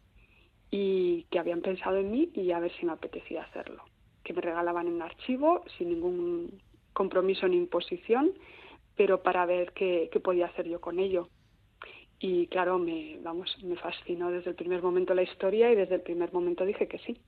[0.70, 3.85] y que habían pensado en mí y a ver si me apetecía hacerlo.
[4.25, 6.61] Que me regalaban un archivo sin ningún
[6.92, 8.33] compromiso ni imposición,
[8.96, 11.29] pero para ver qué, qué podía hacer yo con ello
[12.18, 16.01] y claro, me, vamos, me fascinó desde el primer momento la historia y desde el
[16.01, 17.20] primer momento dije que sí.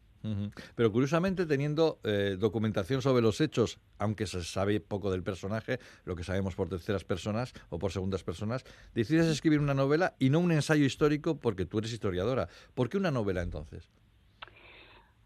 [0.74, 6.16] Pero curiosamente, teniendo eh, documentación sobre los hechos, aunque se sabe poco del personaje, lo
[6.16, 8.64] que sabemos por terceras personas o por segundas personas,
[8.94, 12.48] decides escribir una novela y no un ensayo histórico porque tú eres historiadora.
[12.74, 13.88] ¿Por qué una novela entonces?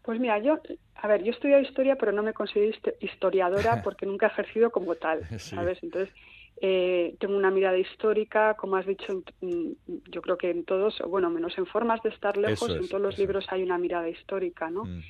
[0.03, 0.59] Pues mira, yo,
[0.95, 4.69] a ver, yo he estudiado historia, pero no me considero historiadora porque nunca he ejercido
[4.69, 5.81] como tal, ¿sabes?
[5.81, 6.13] Entonces,
[6.65, 11.57] eh, tengo una mirada histórica, como has dicho, yo creo que en todos, bueno, menos
[11.57, 14.85] en formas de estar lejos, en todos los libros hay una mirada histórica, ¿no?
[14.85, 15.01] Mm.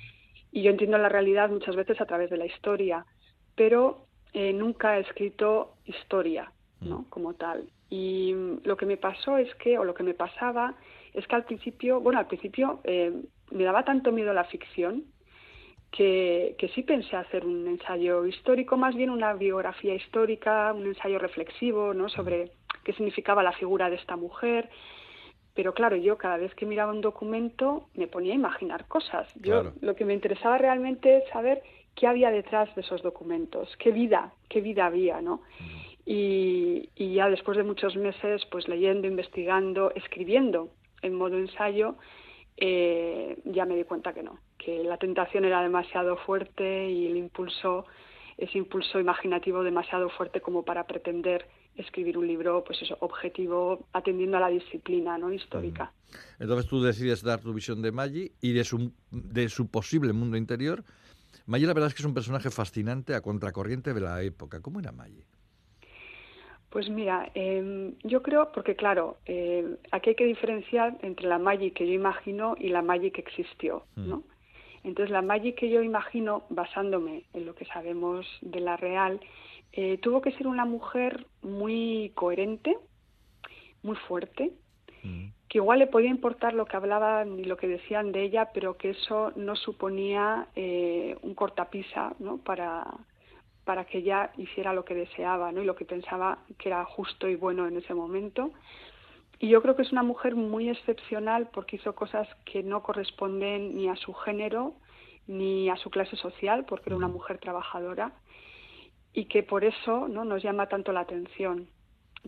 [0.52, 3.06] Y yo entiendo la realidad muchas veces a través de la historia,
[3.54, 7.02] pero eh, nunca he escrito historia, ¿no?
[7.02, 7.10] Mm.
[7.10, 7.70] Como tal.
[7.88, 10.74] Y lo que me pasó es que, o lo que me pasaba,
[11.14, 13.14] es que al principio, bueno, al principio eh,
[13.52, 15.04] me daba tanto miedo la ficción
[15.94, 21.94] que, sí pensé hacer un ensayo histórico, más bien una biografía histórica, un ensayo reflexivo
[21.94, 22.10] ¿no?
[22.10, 22.52] sobre
[22.84, 24.70] qué significaba la figura de esta mujer.
[25.54, 29.28] Pero claro, yo cada vez que miraba un documento me ponía a imaginar cosas.
[29.36, 31.62] Yo lo que me interesaba realmente es saber
[31.96, 35.44] qué había detrás de esos documentos, qué vida, qué vida había, ¿no?
[36.08, 40.70] Y, y ya después de muchos meses, pues leyendo, investigando, escribiendo
[41.04, 41.96] en modo ensayo,
[42.58, 47.18] eh, ya me di cuenta que no, que la tentación era demasiado fuerte y el
[47.18, 47.86] impulso,
[48.38, 54.38] ese impulso imaginativo demasiado fuerte como para pretender escribir un libro, pues eso, objetivo, atendiendo
[54.38, 55.92] a la disciplina no histórica.
[56.40, 60.38] Entonces tú decides dar tu visión de Maggi y de su, de su posible mundo
[60.38, 60.84] interior.
[61.48, 64.62] Maggi la verdad es que es un personaje fascinante a contracorriente de la época.
[64.62, 65.24] ¿Cómo era Maggi?
[66.70, 71.72] Pues mira, em, yo creo, porque claro, eh, aquí hay que diferenciar entre la Maggi
[71.72, 74.18] que yo imagino y la Maggi que existió, ¿no?
[74.18, 74.33] Mm.
[74.84, 79.20] Entonces, la Maggi que yo imagino, basándome en lo que sabemos de la real,
[79.72, 82.78] eh, tuvo que ser una mujer muy coherente,
[83.82, 84.52] muy fuerte,
[85.04, 85.28] mm.
[85.50, 88.78] que igual le podía importar lo que hablaban y lo que decían de ella, pero
[88.78, 92.38] que eso no suponía eh, un cortapisa ¿no?
[92.38, 92.86] para,
[93.64, 95.62] para que ella hiciera lo que deseaba ¿no?
[95.62, 98.52] y lo que pensaba que era justo y bueno en ese momento.
[99.44, 103.76] Y yo creo que es una mujer muy excepcional porque hizo cosas que no corresponden
[103.76, 104.76] ni a su género
[105.28, 108.14] ni a su clase social, porque era una mujer trabajadora,
[109.12, 110.24] y que por eso ¿no?
[110.24, 111.68] nos llama tanto la atención.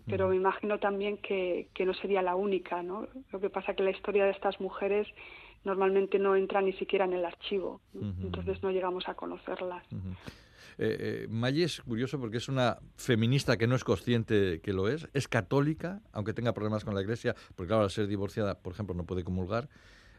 [0.08, 2.84] Pero me imagino también que, que no sería la única.
[2.84, 3.08] ¿no?
[3.32, 5.08] Lo que pasa es que la historia de estas mujeres
[5.64, 9.86] normalmente no entra ni siquiera en el archivo, entonces no llegamos a conocerlas.
[10.78, 15.08] Eh, eh es curioso porque es una feminista que no es consciente que lo es,
[15.14, 18.96] es católica, aunque tenga problemas con la iglesia, porque claro, al ser divorciada, por ejemplo,
[18.96, 19.70] no puede comulgar.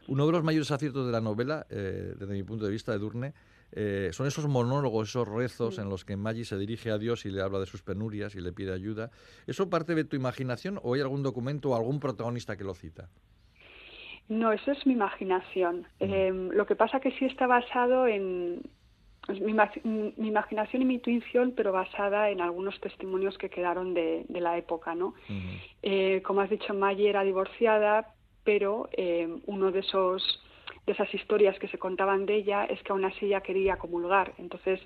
[0.07, 2.97] Uno de los mayores aciertos de la novela, eh, desde mi punto de vista, de
[2.97, 3.33] Durne,
[3.73, 7.29] eh, son esos monólogos, esos rezos en los que Maggie se dirige a Dios y
[7.29, 9.11] le habla de sus penurias y le pide ayuda.
[9.45, 13.09] ¿Eso parte de tu imaginación o hay algún documento o algún protagonista que lo cita?
[14.29, 15.87] No, eso es mi imaginación.
[15.99, 16.51] Mm.
[16.51, 18.61] lo que pasa que sí está basado en,
[19.29, 19.53] mi,
[20.17, 24.95] mi, imaginación y mi intuición, pero basada en algunos testimonios que quedaron de, la época,
[24.95, 25.13] ¿no?
[25.81, 28.13] Eh, como has dicho, Maggie era divorciada,
[28.43, 30.43] pero eh, uno de esos
[30.85, 34.33] de esas historias que se contaban de ella es que aún así ella quería comulgar,
[34.37, 34.79] entonces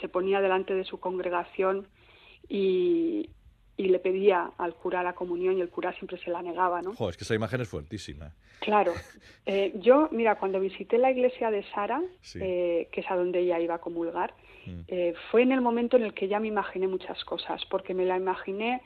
[0.00, 1.88] se ponía delante de su congregación
[2.48, 3.28] y,
[3.78, 6.90] y le pedía al cura la comunión y el cura siempre se la negaba, ¿no?
[7.08, 8.34] es que esa imagen es fuertísima.
[8.60, 8.92] Claro.
[9.50, 12.02] Eh, yo, mira, cuando visité la iglesia de Sara,
[12.34, 14.34] eh, que es a donde ella iba a comulgar,
[14.66, 14.80] mm.
[14.88, 18.04] eh, fue en el momento en el que ya me imaginé muchas cosas, porque me
[18.04, 18.82] la imaginé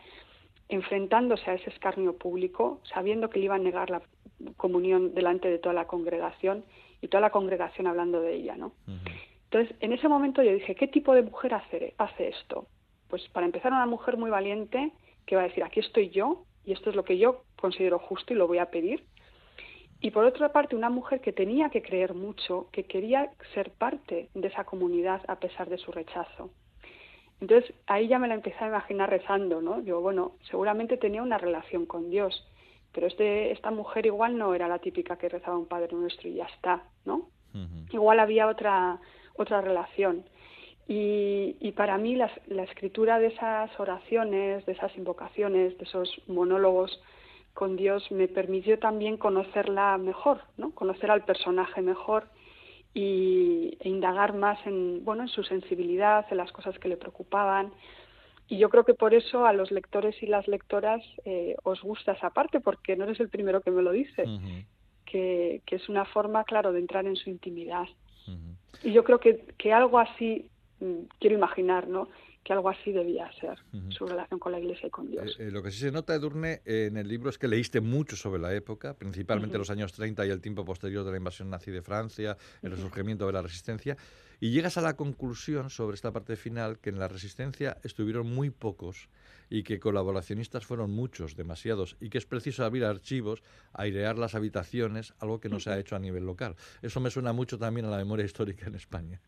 [0.68, 4.02] enfrentándose a ese escarnio público, sabiendo que le iban a negar la
[4.56, 6.64] comunión delante de toda la congregación
[7.00, 8.74] y toda la congregación hablando de ella, ¿no?
[9.50, 12.68] Entonces, en ese momento yo dije, ¿qué tipo de mujer hace, hace esto?
[13.12, 14.90] Pues para empezar, una mujer muy valiente
[15.26, 18.32] que va a decir, aquí estoy yo y esto es lo que yo considero justo
[18.32, 19.04] y lo voy a pedir.
[20.00, 24.30] Y por otra parte, una mujer que tenía que creer mucho, que quería ser parte
[24.32, 26.52] de esa comunidad a pesar de su rechazo.
[27.42, 29.82] Entonces ahí ya me la empecé a imaginar rezando, ¿no?
[29.82, 32.48] Digo, bueno, seguramente tenía una relación con Dios,
[32.92, 36.36] pero este, esta mujer igual no era la típica que rezaba un Padre Nuestro y
[36.36, 37.28] ya está, ¿no?
[37.90, 38.98] igual había otra,
[39.36, 40.24] otra relación.
[40.94, 42.30] Y, para mí la,
[42.64, 47.00] escritura de esas oraciones, de esas invocaciones, de esos monólogos
[47.54, 50.74] con Dios me permitió también conocerla mejor, ¿no?
[50.74, 52.28] conocer al personaje mejor
[52.92, 57.72] y, e indagar más en, bueno, en su sensibilidad, en las cosas que le preocupaban.
[58.48, 62.12] Y yo creo que por eso a los lectores y las lectoras eh, os gusta
[62.12, 64.24] esa parte, porque no eres el primero que me lo dice,
[65.06, 67.86] que, es una forma, claro, de entrar en su intimidad.
[68.82, 70.50] Y yo creo que, que algo así
[71.18, 72.08] quiero imaginar, ¿no?
[72.44, 73.58] que algo así debía ser
[73.90, 75.36] su relación con la Iglesia y con Dios.
[75.38, 77.80] Eh, eh, lo que sí se nota, Edurne, eh, en el libro es que leíste
[77.80, 81.50] mucho sobre la época, principalmente los años 30 y el tiempo posterior de la invasión
[81.50, 83.96] nazi de Francia, el resurgimiento de la resistencia,
[84.40, 88.50] y llegas a la conclusión sobre esta parte final que en la resistencia estuvieron muy
[88.50, 89.08] pocos
[89.48, 93.42] y que colaboracionistas fueron muchos, demasiados, y que es preciso abrir archivos,
[93.72, 96.56] airear las habitaciones, algo que no se ha hecho a nivel local.
[96.80, 99.20] Eso me suena mucho también a la memoria histórica en España.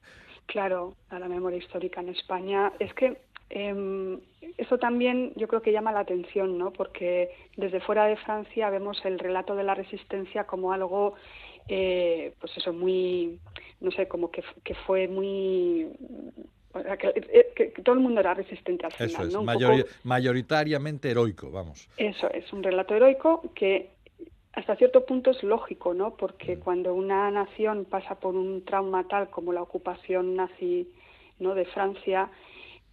[0.46, 2.72] Claro, a la memoria histórica en España.
[2.78, 3.18] Es que
[3.50, 4.18] eh,
[4.58, 6.72] eso también yo creo que llama la atención, ¿no?
[6.72, 11.14] Porque desde fuera de Francia vemos el relato de la resistencia como algo,
[11.68, 13.38] eh, pues eso, muy,
[13.80, 15.90] no sé, como que, que fue muy
[17.54, 19.10] que, todo el mundo era resistente al final.
[19.10, 19.44] Eso es, ¿no?
[20.02, 21.88] mayoritariamente heroico, vamos.
[21.96, 23.90] Eso es, un relato heroico que
[24.54, 26.16] hasta cierto punto es lógico, ¿no?
[26.16, 26.60] Porque mm.
[26.60, 30.88] cuando una nación pasa por un trauma tal como la ocupación nazi
[31.38, 31.54] ¿no?
[31.54, 32.30] de Francia,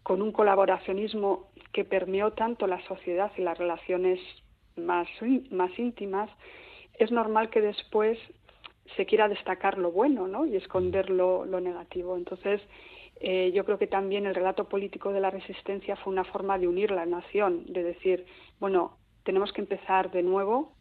[0.04, 4.20] con un colaboracionismo que permeó tanto la sociedad y las relaciones
[4.76, 5.08] más,
[5.52, 6.30] más íntimas,
[6.98, 8.18] es normal que después
[8.96, 10.46] se quiera destacar lo bueno ¿no?
[10.46, 12.18] y esconder lo, lo negativo.
[12.18, 12.62] Entonces,
[13.20, 16.68] eh, yo creo que también el relato político de la resistencia fue una forma de
[16.68, 18.26] unir la nación, de decir,
[18.60, 20.74] bueno, tenemos que empezar de nuevo,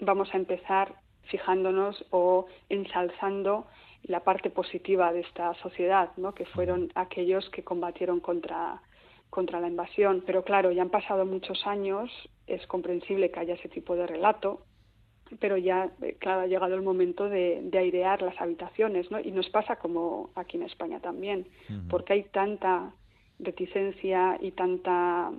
[0.00, 3.66] vamos a empezar fijándonos o ensalzando
[4.04, 6.34] la parte positiva de esta sociedad, ¿no?
[6.34, 8.80] que fueron aquellos que combatieron contra,
[9.28, 10.22] contra la invasión.
[10.26, 12.10] Pero claro, ya han pasado muchos años,
[12.46, 14.62] es comprensible que haya ese tipo de relato,
[15.38, 19.20] pero ya, eh, claro, ha llegado el momento de, airear las habitaciones, ¿no?
[19.20, 21.46] Y nos pasa como aquí en España también,
[21.88, 22.92] porque hay tanta
[23.38, 25.30] reticencia y tanta,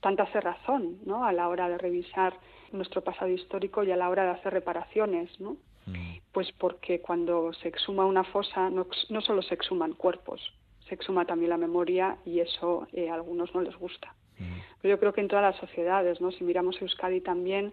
[0.00, 1.24] tanta cerrazón, ¿no?
[1.24, 2.34] A la hora de revisar
[2.72, 5.56] nuestro pasado histórico y a la hora de hacer reparaciones, ¿no?
[5.86, 6.18] Mm.
[6.32, 10.40] Pues porque cuando se exhuma una fosa no, no, solo se exhuman cuerpos,
[10.88, 14.14] se exhuma también la memoria y eso eh, a algunos no les gusta.
[14.38, 14.58] Mm.
[14.82, 16.30] Pero yo creo que en todas las sociedades, ¿no?
[16.32, 17.72] Si miramos Euskadi también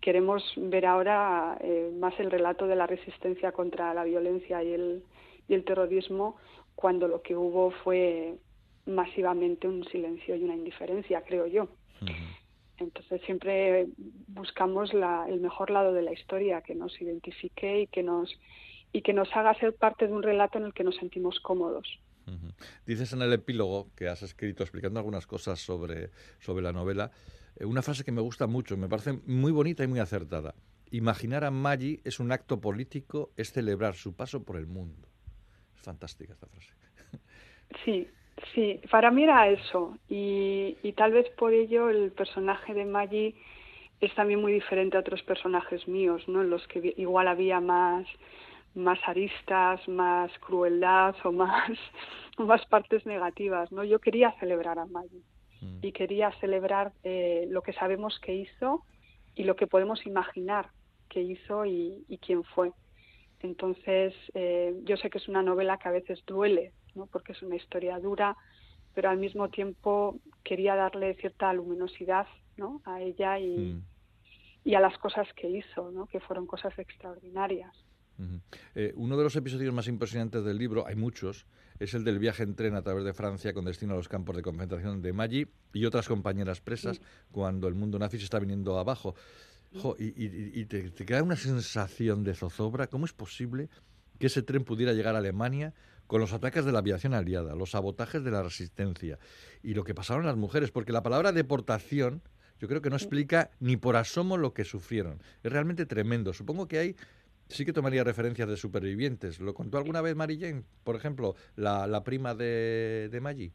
[0.00, 5.02] queremos ver ahora eh, más el relato de la resistencia contra la violencia y el,
[5.48, 6.36] y el terrorismo
[6.74, 8.36] cuando lo que hubo fue
[8.86, 11.68] masivamente un silencio y una indiferencia, creo yo.
[12.78, 13.88] Entonces siempre
[14.28, 18.38] buscamos el mejor lado de la historia, que nos identifique y que nos
[18.92, 22.00] y que nos haga ser parte de un relato en el que nos sentimos cómodos.
[22.86, 27.10] Dices en el epílogo que has escrito explicando algunas cosas sobre, sobre la novela,
[27.56, 30.54] eh, una frase que me gusta mucho, me parece muy bonita y muy acertada.
[30.90, 35.08] Imaginar a Maggi es un acto político, es celebrar su paso por el mundo.
[35.74, 36.72] Es fantástica esta frase.
[37.84, 38.08] Sí,
[38.54, 43.34] Sí, para mí era eso y, tal vez por ello el personaje de Maggie
[44.00, 46.42] es también muy diferente a otros personajes míos, ¿no?
[46.42, 48.06] En los que igual había más
[48.74, 51.70] más aristas, más crueldad o más
[52.38, 53.82] más partes negativas, ¿no?
[53.84, 55.22] Yo quería celebrar a Maggie
[55.60, 55.78] mm.
[55.82, 58.84] y quería celebrar eh, lo que sabemos que hizo
[59.34, 60.68] y lo que podemos imaginar
[61.08, 62.72] que hizo y, quién fue.
[63.40, 66.72] Entonces, eh, yo sé que es una novela que a veces duele
[67.06, 68.36] porque es una historia dura,
[68.94, 72.82] pero al mismo tiempo quería darle cierta luminosidad ¿no?
[72.84, 73.84] a ella y, mm.
[74.64, 76.06] y a las cosas que hizo, ¿no?
[76.06, 77.74] que fueron cosas extraordinarias.
[78.74, 81.46] Eh, uno de los episodios más impresionantes del libro, hay muchos,
[81.78, 84.34] es el del viaje en tren a través de Francia con destino a los campos
[84.36, 88.78] de concentración de Maggi y otras compañeras presas cuando el mundo nazi se está viniendo
[88.78, 89.14] abajo.
[89.98, 92.88] y, te, te, queda una sensación de zozobra.
[92.88, 93.68] ¿Cómo es posible
[94.18, 95.74] que ese tren pudiera llegar a Alemania
[96.08, 99.20] con los ataques de la aviación aliada, los sabotajes de la resistencia
[99.62, 102.22] y lo que pasaron las mujeres, porque la palabra deportación
[102.58, 105.22] yo creo que no explica ni por asomo lo que sufrieron.
[105.44, 106.32] Es realmente tremendo.
[106.32, 106.96] Supongo que hay
[107.48, 109.38] sí que tomaría referencias de supervivientes.
[109.38, 113.52] ¿Lo contó alguna vez Mary Jane, por ejemplo, la, prima de, de Maggie?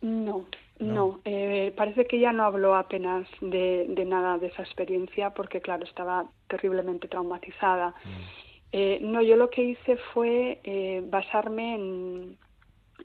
[0.00, 0.46] No,
[0.80, 1.20] no.
[1.24, 6.26] Eh, parece que ella no habló apenas de, nada de esa experiencia porque, claro, estaba
[6.48, 7.90] terriblemente traumatizada.
[8.04, 8.41] Mm.
[8.72, 12.38] Eh, no, yo lo que hice fue eh, basarme en,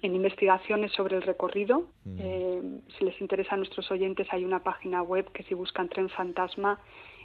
[0.02, 1.88] investigaciones sobre el recorrido.
[2.06, 2.18] Mm.
[2.20, 2.62] Eh,
[2.98, 6.80] si les interesa a nuestros oyentes, hay una página web que si buscan Tren Fantasma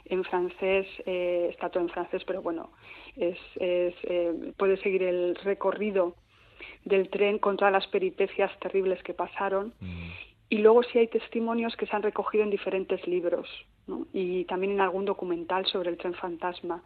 [0.05, 2.71] en francés, eh, está todo en francés, pero bueno,
[3.15, 3.95] es, es
[4.57, 6.15] puede seguir el recorrido
[6.83, 9.73] del tren con todas las peripecias terribles que pasaron.
[9.79, 10.09] Mm.
[10.49, 13.47] Y luego sí hay testimonios que se han recogido en diferentes libros
[13.87, 14.07] ¿no?
[14.13, 16.83] y también en algún documental sobre el tren fantasma.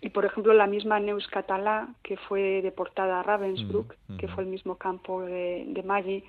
[0.00, 4.44] Y por ejemplo, la misma Neus Catalá, que fue deportada a Ravensbrück, mm, que fue
[4.44, 6.24] el mismo campo de, de Maggi,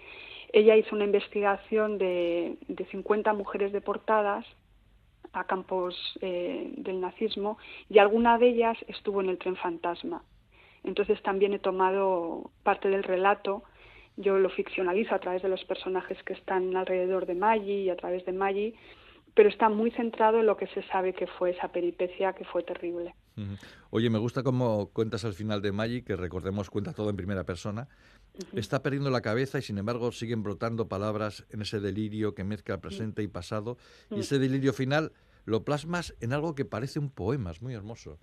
[0.53, 4.45] ella hizo una investigación de, de 50 mujeres deportadas
[5.33, 7.57] a campos eh, del nazismo
[7.89, 10.23] y alguna de ellas estuvo en el tren fantasma.
[10.83, 13.63] Entonces también he tomado parte del relato,
[14.17, 17.95] yo lo ficcionalizo a través de los personajes que están alrededor de Maggi y a
[17.95, 18.75] través de Maggi,
[19.33, 22.63] pero está muy centrado en lo que se sabe que fue esa peripecia que fue
[22.63, 23.13] terrible.
[23.89, 27.43] Oye, me gusta cómo cuentas al final de Maggi, que recordemos cuenta todo en primera
[27.43, 27.87] persona.
[28.53, 32.79] Está perdiendo la cabeza y sin embargo siguen brotando palabras en ese delirio que mezcla
[32.79, 33.77] presente y pasado.
[34.09, 35.11] Y ese delirio final
[35.45, 38.17] lo plasmas en algo que parece un poema, es muy hermoso.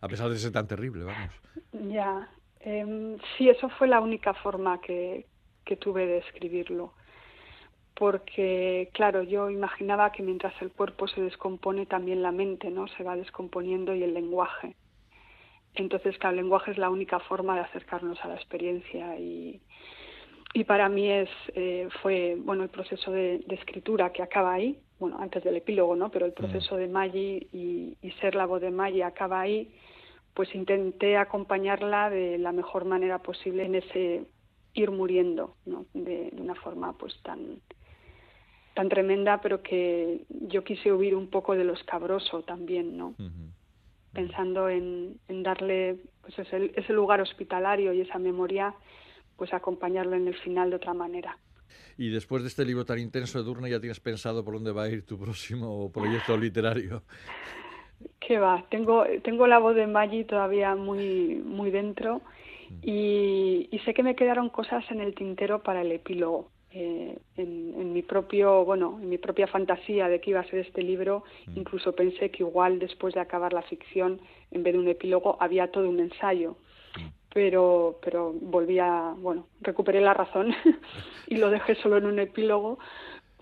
[0.00, 1.32] A pesar de ser tan terrible, vamos.
[1.72, 2.28] Ya,
[2.60, 5.26] em, sí, eso fue la única forma que,
[5.64, 6.92] que tuve de escribirlo
[7.96, 12.86] porque claro, yo imaginaba que mientras el cuerpo se descompone también la mente, ¿no?
[12.88, 14.76] Se va descomponiendo y el lenguaje.
[15.74, 19.60] Entonces, claro, el lenguaje es la única forma de acercarnos a la experiencia y,
[20.52, 25.16] y para mí es eh, fue bueno el proceso de, escritura que acaba ahí, bueno
[25.18, 26.10] antes del epílogo, ¿no?
[26.10, 26.34] Pero el mm.
[26.34, 29.74] proceso de Maggi y, y ser la voz de Maggi acaba ahí,
[30.34, 34.26] pues intenté acompañarla de la mejor manera posible en ese
[34.74, 35.86] ir muriendo, ¿no?
[35.94, 37.58] De, de una forma pues tan
[38.76, 43.14] tan tremenda, pero que yo quise huir un poco de lo escabroso también, ¿no?
[44.12, 48.74] Pensando en, en, darle pues ese, ese, lugar hospitalario y esa memoria,
[49.36, 51.38] pues acompañarlo en el final de otra manera.
[51.96, 54.90] Y después de este libro tan intenso, Edurne, ¿ya tienes pensado por dónde va a
[54.90, 57.02] ir tu próximo proyecto literario?
[58.20, 58.66] ¿Qué va?
[58.68, 62.20] Tengo, tengo la voz de Maggi todavía muy, muy dentro
[62.68, 62.78] mm.
[62.82, 67.94] y, y sé que me quedaron cosas en el tintero para el epílogo eh, en,
[67.94, 71.56] mi propio, bueno, en mi propia fantasía de que iba a ser este libro, mm.
[71.56, 74.20] incluso pensé que igual después de acabar la ficción,
[74.50, 76.56] en vez de un epílogo, había todo un ensayo.
[76.98, 77.08] Mm.
[77.32, 80.54] Pero, pero volví a, bueno, recuperé la razón
[81.28, 82.78] y lo dejé solo en un epílogo.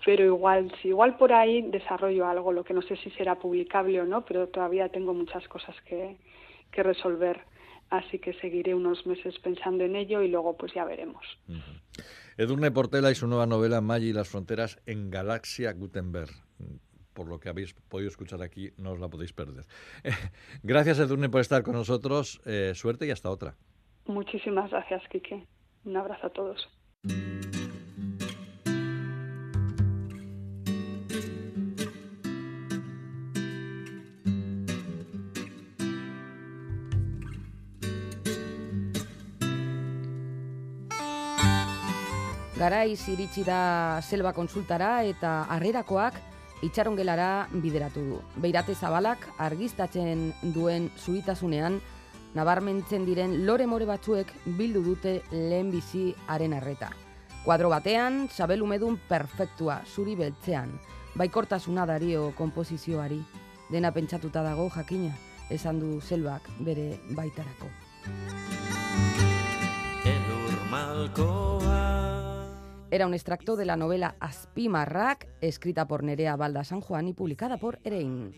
[0.05, 3.99] Pero igual, si igual por ahí desarrollo algo, lo que no sé si será publicable
[3.99, 6.15] o no, pero todavía tengo muchas cosas que,
[6.71, 7.41] que resolver
[7.89, 11.25] así que seguiré unos meses pensando en ello y luego pues ya veremos.
[12.37, 16.31] Edurne Portela y su nueva novela Maggi y las fronteras en Galaxia Gutenberg.
[17.13, 19.65] Por lo que habéis podido escuchar aquí, no os la podéis perder.
[20.63, 22.41] gracias, Edurne, por estar con nosotros.
[22.45, 23.55] Eh, suerte y hasta otra.
[24.05, 25.47] Muchísimas gracias, Quique.
[25.85, 26.67] Un abrazo a todos.
[42.65, 46.15] Garaiz iritsi da selba konsultara eta harrerakoak
[46.65, 48.15] itxarongelara bideratu du.
[48.41, 51.77] Beirate zabalak argiztatzen duen zuritasunean,
[52.33, 56.89] nabarmentzen diren lore more batzuek bildu dute lehen bizi haren arreta.
[57.45, 60.73] Kuadro batean, sabelumedun perfektua, zuri beltzean,
[61.21, 63.21] baikortasuna dario kompozizioari.
[63.69, 65.13] Dena pentsatuta dago jakina,
[65.53, 67.69] esan du selbak bere baitarako.
[72.95, 77.57] Era un extracto de la novela Aspimarrak, escrita por Nerea Balda San Juan y publicada
[77.57, 78.31] por Erein.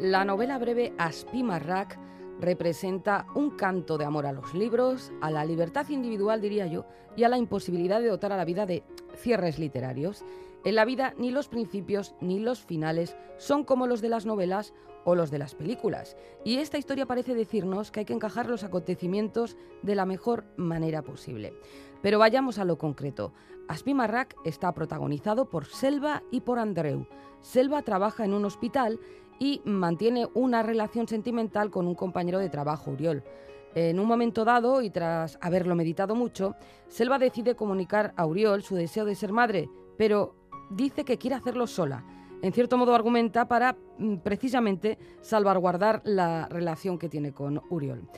[0.00, 1.96] La novela breve Aspimarrak
[2.40, 6.86] representa un canto de amor a los libros, a la libertad individual, diría yo,
[7.16, 8.82] y a la imposibilidad de dotar a la vida de
[9.16, 10.24] cierres literarios.
[10.64, 14.74] En la vida ni los principios ni los finales son como los de las novelas
[15.04, 16.16] o los de las películas.
[16.44, 21.02] Y esta historia parece decirnos que hay que encajar los acontecimientos de la mejor manera
[21.02, 21.54] posible.
[22.02, 23.32] Pero vayamos a lo concreto.
[23.68, 27.06] Aspimarrak está protagonizado por Selva y por Andreu.
[27.40, 29.00] Selva trabaja en un hospital
[29.40, 33.24] y mantiene una relación sentimental con un compañero de trabajo, Uriol.
[33.74, 36.54] En un momento dado, y tras haberlo meditado mucho,
[36.86, 40.36] Selva decide comunicar a Uriol su deseo de ser madre, pero
[40.70, 42.04] dice que quiere hacerlo sola.
[42.42, 48.08] En cierto modo argumenta para mm, precisamente salvaguardar la relación que tiene con Uriol.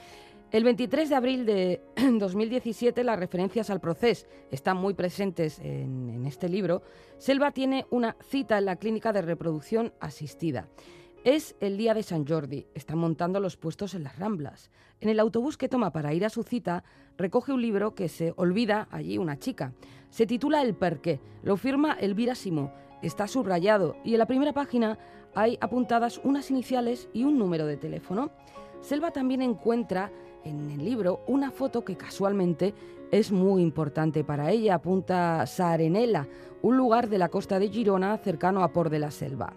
[0.52, 1.80] El 23 de abril de
[2.18, 6.82] 2017 las referencias al proceso están muy presentes en, este libro.
[7.18, 10.68] Selva tiene una cita en la clínica de reproducción asistida.
[11.24, 12.66] Es el día de San Jordi.
[12.74, 14.72] Están montando los puestos en las Ramblas.
[15.00, 16.82] En el autobús que toma para ir a su cita,
[17.16, 19.72] recoge un libro que se olvida allí una chica.
[20.10, 21.20] Se titula El Perqué.
[21.44, 22.72] Lo firma Elvira Simó.
[23.02, 24.98] Está subrayado y en la primera página
[25.32, 28.32] hay apuntadas unas iniciales y un número de teléfono.
[28.80, 30.10] Selva también encuentra
[30.42, 32.74] en el libro una foto que casualmente
[33.12, 34.74] es muy importante para ella.
[34.74, 36.26] Apunta Sarenela,
[36.62, 39.52] un lugar de la costa de Girona cercano a Por de la Selva.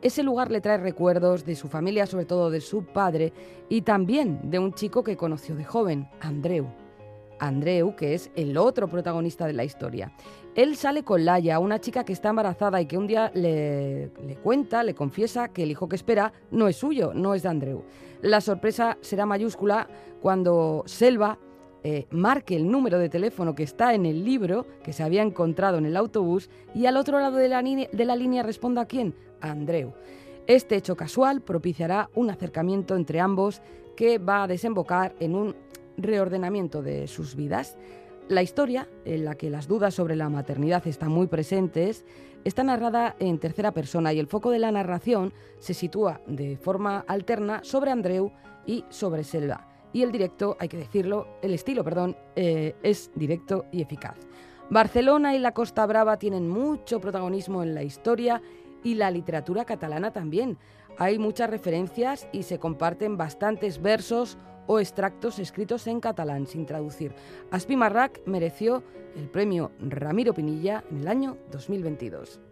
[0.00, 3.32] Ese lugar le trae recuerdos de su familia, sobre todo de su padre,
[3.68, 6.66] y también de un chico que conoció de joven, Andreu.
[7.40, 10.12] Andreu, que es el otro protagonista de la historia.
[10.54, 14.36] Él sale con Laia, una chica que está embarazada y que un día le, le,
[14.36, 17.84] cuenta, le confiesa que el hijo que espera no es suyo, no es de Andreu.
[18.22, 19.88] La sorpresa será mayúscula
[20.20, 21.38] cuando Selva
[21.84, 25.78] eh, marque el número de teléfono que está en el libro que se había encontrado
[25.78, 27.62] en el autobús y al otro lado de la,
[28.16, 29.94] línea responda a quién, a Andreu.
[30.48, 33.62] Este hecho casual propiciará un acercamiento entre ambos
[33.96, 35.54] que va a desembocar en un
[35.96, 37.76] reordenamiento de sus vidas.
[38.28, 42.04] La historia, en la que las dudas sobre la maternidad están muy presentes,
[42.44, 47.04] está narrada en tercera persona y el foco de la narración se sitúa de forma
[47.06, 48.32] alterna sobre Andreu
[48.66, 49.77] y sobre Selva.
[49.92, 54.16] Y el directo, hay que decirlo, el estilo, perdón, eh, es directo y eficaz.
[54.70, 58.42] Barcelona y la Costa Brava tienen mucho protagonismo en la historia
[58.84, 60.58] y la literatura catalana también.
[60.98, 64.36] Hay muchas referencias y se comparten bastantes versos
[64.66, 67.14] o extractos escritos en catalán sin traducir.
[67.50, 68.82] Aspi Marrac mereció
[69.16, 72.47] el premio Ramiro Pinilla en el año 2022.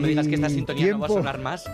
[0.00, 1.64] No me digas que esta sintonía no va a sonar más.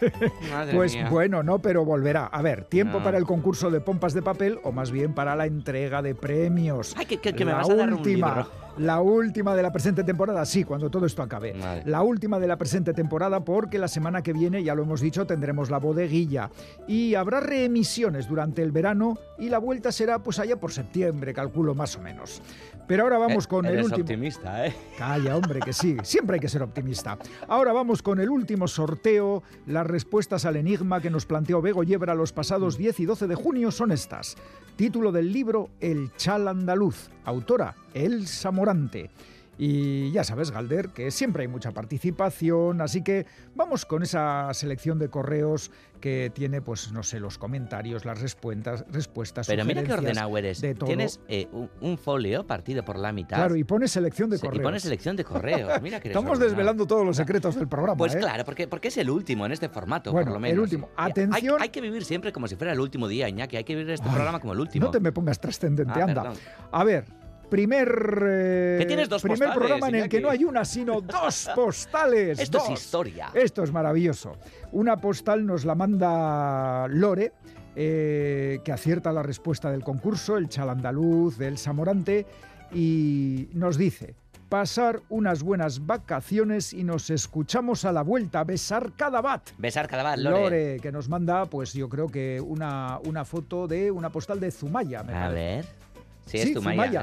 [0.50, 1.08] Madre pues mía.
[1.10, 2.26] bueno, no, pero volverá.
[2.26, 3.04] A ver, tiempo no.
[3.04, 6.94] para el concurso de pompas de papel o más bien para la entrega de premios.
[6.96, 8.63] Ay, que, que, que me vas a dar última, un libro.
[8.78, 11.52] La última de la presente temporada, sí, cuando todo esto acabe.
[11.52, 11.82] Vale.
[11.86, 15.26] La última de la presente temporada porque la semana que viene, ya lo hemos dicho,
[15.26, 16.50] tendremos la bodeguilla.
[16.88, 21.74] Y habrá reemisiones durante el verano y la vuelta será pues allá por septiembre, calculo
[21.74, 22.42] más o menos.
[22.86, 24.02] Pero ahora vamos Eh, con el último...
[24.02, 24.74] optimista, ¿eh?
[24.98, 25.96] Calla, hombre, que sí.
[26.02, 27.16] Siempre hay que ser optimista.
[27.48, 29.42] Ahora vamos con el último sorteo.
[29.66, 33.34] Las respuestas al enigma que nos planteó Bego Yebra los pasados 10 y 12 de
[33.36, 34.36] junio son estas.
[34.76, 37.08] Título del libro El Chal Andaluz.
[37.24, 39.10] Autora Elsa Morante.
[39.58, 44.98] Y ya sabes, Galder, que siempre hay mucha participación, así que vamos con esa selección
[44.98, 49.92] de correos que tiene, pues, no sé, los comentarios, las respuestas, respuestas Pero mira qué
[49.92, 50.60] ordenado eres.
[50.60, 50.86] de todo.
[50.86, 53.36] Tienes eh, un, un folio partido por la mitad.
[53.38, 54.60] Claro, y pone selección de correos.
[54.60, 55.70] y pones selección de correos.
[55.82, 56.50] Mira que Estamos ordenado.
[56.50, 57.96] desvelando todos los secretos del programa.
[57.96, 58.18] Pues ¿eh?
[58.18, 60.64] claro, porque, porque es el último en este formato, Bueno, por lo el menos.
[60.64, 60.90] último.
[60.96, 61.56] Hay- Atención.
[61.62, 63.56] Hay, que vivir siempre como si fuera el último día, Iñaki.
[63.56, 64.84] Hay que vivir este Ay, programa como el último.
[64.86, 66.22] No te me pongas trascendente, Ah, anda.
[66.22, 66.38] perdón.
[66.70, 67.04] A ver,
[67.44, 67.88] primer,
[68.28, 71.48] eh, Que tienes dos primer postales, programa en el que no hay una, sino dos
[71.54, 72.38] postales.
[72.38, 72.70] Esto dos.
[72.70, 73.30] es historia.
[73.34, 74.36] Esto es maravilloso.
[74.72, 77.32] Una postal nos la manda Lore,
[77.76, 82.26] eh, que acierta la respuesta del concurso, el chalandaluz del Samorante,
[82.72, 84.14] y nos dice,
[84.48, 89.50] pasar unas buenas vacaciones y nos escuchamos a la vuelta, besar cada bat.
[89.58, 90.40] Besar cada vez, Lore.
[90.42, 94.50] Lore, que nos manda, pues yo creo que una, una foto de una postal de
[94.50, 95.02] Zumaya.
[95.02, 95.34] me A parece.
[95.34, 95.83] ver.
[96.26, 97.00] Sí, es tu Zumaya, Maya,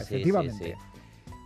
[0.00, 0.76] es efectivamente.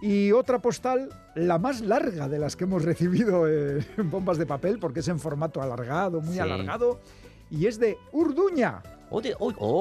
[0.02, 4.46] Y otra postal, la más larga de las que hemos recibido eh, en bombas de
[4.46, 7.00] papel, porque es en formato alargado, muy alargado,
[7.50, 8.82] y es de Urduña,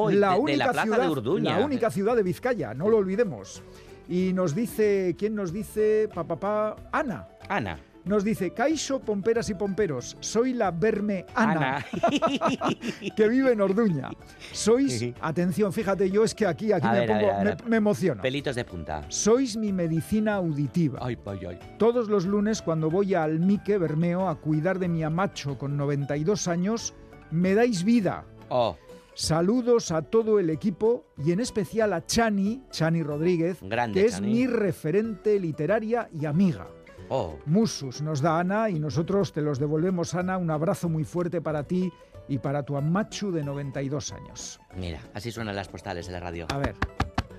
[0.09, 1.57] de- la, de- de, única la plaza ciudad, de Urduña.
[1.59, 3.61] la única ciudad de Vizcaya, no lo olvidemos.
[4.09, 6.09] Y nos dice, ¿quién nos dice?
[6.13, 7.27] Papá, papá, Ana.
[7.47, 7.79] Ana.
[8.09, 11.85] Nos dice, Caixo, pomperas y pomperos, soy la verme Ana, Ana.
[13.15, 14.09] que vive en Orduña.
[14.51, 15.13] Sois, Sí.
[15.21, 17.57] atención, fíjate, yo es que aquí, aquí A me, ver, pongo, ver.
[17.63, 18.19] me- me emociono.
[18.23, 19.03] Pelitos de punta.
[19.09, 20.97] Sois mi medicina auditiva.
[21.03, 21.59] Ay, ay, ay.
[21.77, 26.47] Todos los lunes cuando voy a Almique Bermeo a cuidar de mi amacho con 92
[26.47, 26.95] años,
[27.29, 28.25] me dais vida.
[28.49, 28.75] Oh,
[29.13, 34.13] Saludos a todo el equipo y en especial a Chani, Chani Rodríguez, Grande, que es
[34.13, 34.33] Chani.
[34.33, 36.67] mi referente literaria y amiga.
[37.09, 37.37] Oh.
[37.45, 40.37] Musus nos da Ana y nosotros te los devolvemos, Ana.
[40.37, 41.91] Un abrazo muy fuerte para ti
[42.27, 44.59] y para tu amachu de 92 años.
[44.77, 46.45] Mira, así suenan las postales en la radio.
[46.49, 46.75] A ver.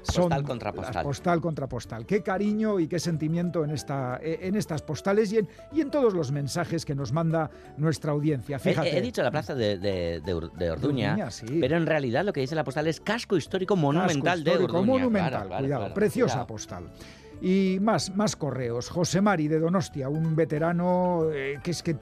[0.03, 1.03] Postal contra postal.
[1.05, 2.07] Postal contra postal.
[2.07, 5.91] Qué cariño y qué sentimiento en, esta, eh, en estas postales y en, y en
[5.91, 8.57] todos los mensajes que nos manda nuestra audiencia.
[8.57, 8.97] He, Fíjate.
[8.97, 10.73] he dicho la plaza de, de- de de Orduña,
[11.13, 11.45] Orduña, sí.
[11.61, 14.79] pero en realidad lo que dice la postal es casco histórico Casco monumental de histórico,
[14.79, 14.93] Orduña.
[14.93, 16.91] monumental, Claro, claro, cuidado, claro, preciosa postal.
[17.41, 18.91] Y más, más correos.
[18.91, 21.97] José Mari de Donostia, un veterano eh, que es que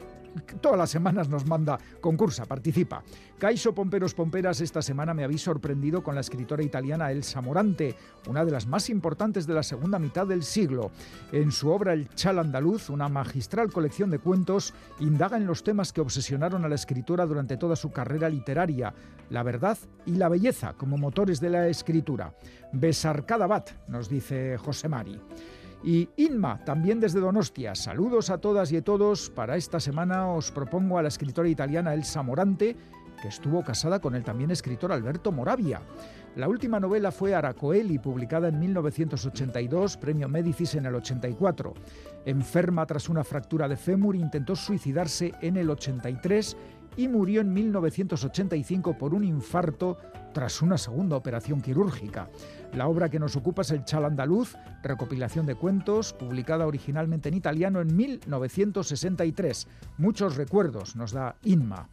[0.61, 3.03] todas las semanas nos manda concursa, participa.
[3.39, 7.95] Caixo Pomperos Pomperas esta semana me habéis sorprendido con la escritora italiana Elsa Morante,
[8.27, 10.91] una de las más importantes de la segunda mitad del siglo.
[11.33, 15.93] En su obra El Chal Andaluz, una magistral colección de cuentos, indaga en los temas
[15.93, 18.93] que obsesionaron a la escritora durante toda su carrera literaria,
[19.31, 22.35] la verdad y la belleza como motores de la escritura.
[22.73, 25.21] Besarcadabat, nos dice José Mari.
[25.83, 27.75] Y Inma, también desde Donostia.
[27.75, 29.31] Saludos a todas y a todos.
[29.31, 32.77] Para esta semana os propongo a la escritora italiana Elsa Morante,
[33.23, 35.81] que estuvo casada con el también escritor Alberto Moravia.
[36.37, 41.75] La última novela fue Aracoeli, publicada en 1982, premio Médicis en el 84.
[42.27, 46.57] Enferma tras una fractura de fémur, intentó suicidarse en el 83
[46.97, 49.97] y murió en 1985 por un infarto
[50.33, 52.29] tras una segunda operación quirúrgica.
[52.75, 57.35] La obra que nos ocupa es El Chal Andaluz, recopilación de cuentos, publicada originalmente en
[57.35, 59.67] italiano en 1963.
[59.97, 61.89] Muchos recuerdos nos da Inma.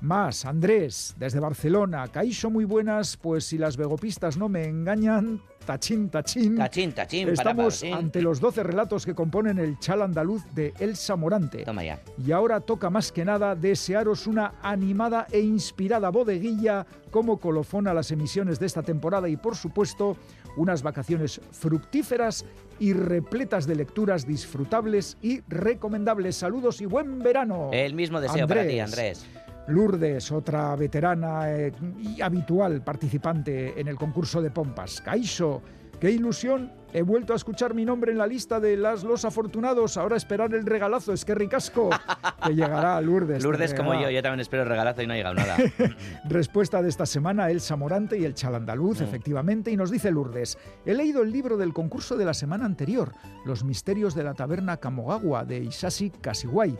[0.00, 2.06] Más, Andrés, desde Barcelona.
[2.08, 6.56] Caixo muy buenas, pues si las vegopistas no me engañan, tachín, tachín.
[6.56, 10.72] Tachín, tachín, Estamos para, para, ante los 12 relatos que componen el chal andaluz de
[10.78, 11.62] Elsa Morante.
[11.64, 12.00] Toma ya.
[12.26, 17.92] Y ahora toca más que nada desearos una animada e inspirada bodeguilla como colofón a
[17.92, 20.16] las emisiones de esta temporada y, por supuesto,
[20.56, 22.46] unas vacaciones fructíferas
[22.78, 26.36] y repletas de lecturas disfrutables y recomendables.
[26.36, 27.68] Saludos y buen verano.
[27.74, 29.26] El mismo deseo para ti, Andrés.
[29.68, 35.00] Lourdes, otra veterana eh, y habitual participante en el concurso de pompas.
[35.00, 35.62] Caixo,
[36.00, 36.72] qué ilusión.
[36.90, 39.98] He vuelto a escuchar mi nombre en la lista de las los afortunados.
[39.98, 41.12] Ahora esperar el regalazo.
[41.12, 41.90] Es que ricasco.
[42.46, 43.44] Que llegará Lourdes.
[43.44, 44.08] Lourdes como yo.
[44.08, 45.56] Yo también espero el regalazo y no ha llegado nada.
[46.28, 49.04] Respuesta de esta semana, Elsa Morante y el Chalandaluz, mm.
[49.04, 49.70] efectivamente.
[49.70, 50.56] Y nos dice Lourdes,
[50.86, 53.12] he leído el libro del concurso de la semana anterior,
[53.44, 56.78] Los misterios de la taberna Kamogawa, de Isashi Kashiwai.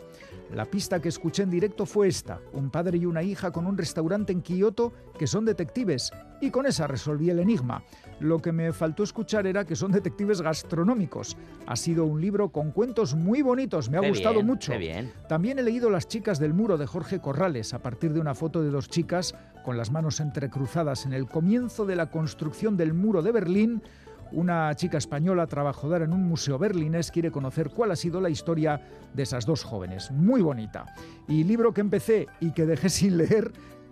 [0.53, 3.77] La pista que escuché en directo fue esta, un padre y una hija con un
[3.77, 7.83] restaurante en Kioto que son detectives, y con esa resolví el enigma.
[8.19, 11.37] Lo que me faltó escuchar era que son detectives gastronómicos.
[11.67, 14.77] Ha sido un libro con cuentos muy bonitos, me ha Qué gustado bien, mucho.
[14.77, 15.11] bien.
[15.27, 18.63] También he leído Las chicas del muro de Jorge Corrales, a partir de una foto
[18.63, 23.21] de dos chicas con las manos entrecruzadas en el comienzo de la construcción del muro
[23.21, 23.83] de Berlín.
[24.31, 28.81] Una chica española trabajadora en un museo berlinés quiere conocer cuál ha sido la historia
[29.13, 30.11] de esas dos jóvenes.
[30.11, 30.85] Muy bonita.
[31.27, 33.51] Y libro que empecé y que dejé sin leer,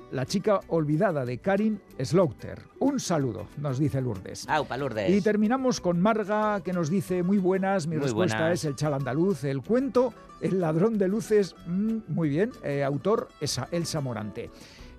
[0.09, 2.61] La chica olvidada de Karin Slaughter.
[2.79, 4.47] Un saludo, nos dice Lourdes.
[4.47, 5.09] Aupa, Lourdes.
[5.09, 7.87] Y terminamos con Marga, que nos dice muy buenas.
[7.87, 8.59] Mi Muy respuesta buenas.
[8.59, 11.55] es el chal andaluz, el cuento, el ladrón de luces.
[11.65, 14.49] mm, muy bien, eh, autor esa, Elsa Morante.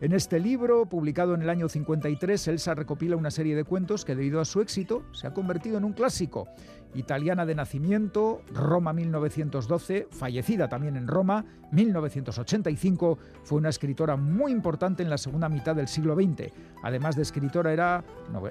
[0.00, 4.14] En este libro, publicado en el año 53, Elsa recopila una serie de cuentos que,
[4.14, 6.46] debido a su éxito, se ha convertido en un clásico.
[6.94, 15.02] Italiana de nacimiento, Roma 1912, fallecida también en Roma, 1985, fue una escritora muy importante
[15.02, 16.52] en la segunda mitad del siglo XX.
[16.82, 18.04] Además de escritora, era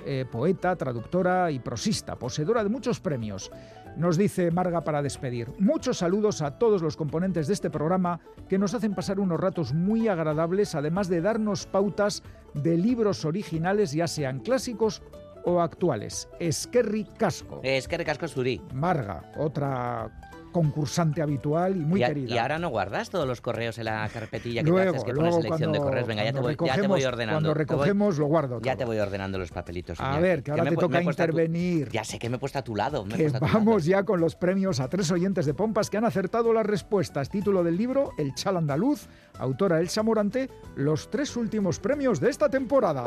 [0.06, 3.52] eh, poeta, traductora y prosista, poseedora de muchos premios.
[3.98, 5.52] Nos dice Marga para despedir.
[5.58, 9.74] Muchos saludos a todos los componentes de este programa que nos hacen pasar unos ratos
[9.74, 12.22] muy agradables, además de darnos pautas
[12.54, 15.02] de libros originales, ya sean clásicos
[15.48, 16.28] o actuales.
[16.40, 17.62] Esquerri Casco.
[17.64, 18.62] Es que recasco Zuri.
[18.74, 20.12] Marga, otra
[20.52, 22.34] concursante habitual y muy y, a- querida.
[22.36, 25.30] y ahora no guardas todos los correos en la carpetilla que te haces, que luego
[25.30, 26.08] pones selección cuando, de correos.
[26.08, 27.36] Venga, ya te, voy, ya te voy ordenando.
[27.36, 28.78] Cuando voy- recogemos lo guardo ya todo.
[28.80, 30.00] te voy ordenando los papelitos.
[30.02, 30.22] A señor.
[30.22, 31.90] ver, que ahora me te toca a tu- intervenir.
[31.92, 33.06] Ya sé que me he puesto a tu lado.
[33.06, 34.00] me que puesto a tu vamos lado.
[34.00, 37.30] ya con los premios a tres oyentes de Pompas que han acertado las respuestas.
[37.30, 39.08] Título del libro, El Chal Andaluz,
[39.40, 43.04] autora Elsa Morante, los tres últimos premios de esta temporada.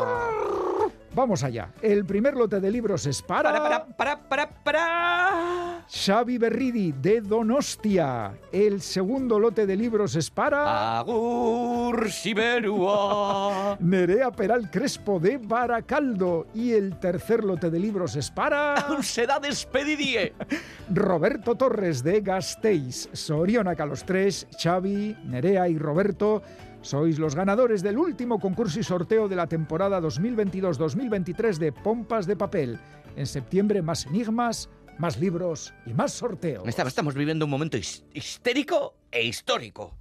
[1.12, 1.70] Vamos allá.
[1.82, 3.50] El primer lote de libros es para...
[3.50, 5.84] Para, para, para, para, para.
[5.88, 8.32] Xavi Berridi, de Donostia.
[8.52, 11.00] El segundo lote de libros es para...
[11.00, 13.76] Agur Siberua.
[13.80, 16.46] Nerea Peral Crespo, de Baracaldo.
[16.54, 19.02] Y el tercer lote de libros es para...
[19.02, 20.32] Se da despedidie.
[20.94, 23.08] Roberto Torres de Gasteiz.
[23.12, 26.42] Sorionaca los tres, Xavi, Nerea y Roberto.
[26.82, 32.36] Sois los ganadores del último concurso y sorteo de la temporada 2022-2023 de Pompas de
[32.36, 32.78] Papel.
[33.16, 36.66] En septiembre más enigmas, más libros y más sorteos.
[36.66, 39.94] Estamos, viviendo un momento his- histérico e histórico.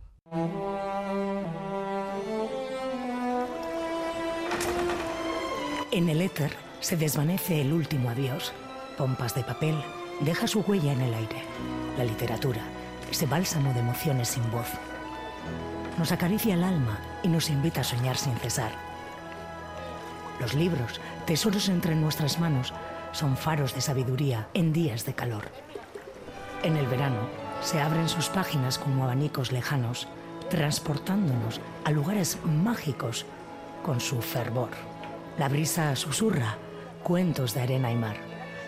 [5.92, 6.52] En el éter
[6.82, 8.54] se desvanece el último adiós.
[8.98, 9.76] Pompas de papel
[10.22, 11.44] deja su huella en el aire.
[11.98, 12.62] La literatura,
[13.10, 14.68] ese bálsamo de emociones sin voz.
[16.00, 18.72] Nos acaricia el alma y nos invita a soñar sin cesar.
[20.40, 22.74] Los libros, tesoros entre nuestras manos,
[23.12, 25.50] son faros de sabiduría en días de calor.
[26.64, 27.28] En el verano
[27.62, 30.08] se abren sus páginas como abanicos lejanos
[30.50, 33.26] transportándonos a lugares mágicos
[33.84, 34.70] con su fervor.
[35.38, 36.56] La brisa susurra
[37.04, 38.16] cuentos de arena y mar.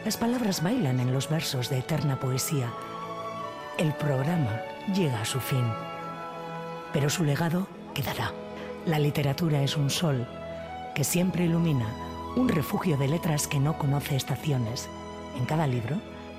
[0.03, 2.69] Las palabras bailan en los versos de eterna poesía.
[3.77, 4.59] El programa
[4.93, 5.65] llega a su fin,
[6.93, 8.31] pero su legado quedará.
[8.85, 10.27] La literatura es un sol
[10.95, 11.87] que siempre ilumina,
[12.35, 14.89] un refugio de letras que no conoce estaciones.
[15.37, 15.97] En cada libro,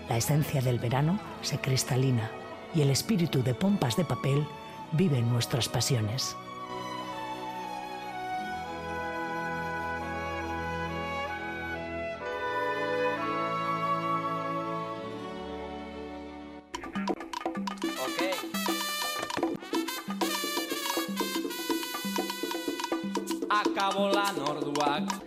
[0.08, 2.30] la esencia del verano se cristalina
[2.74, 4.46] y el espíritu de pompas de papel
[4.92, 6.36] vive en nuestras pasiones.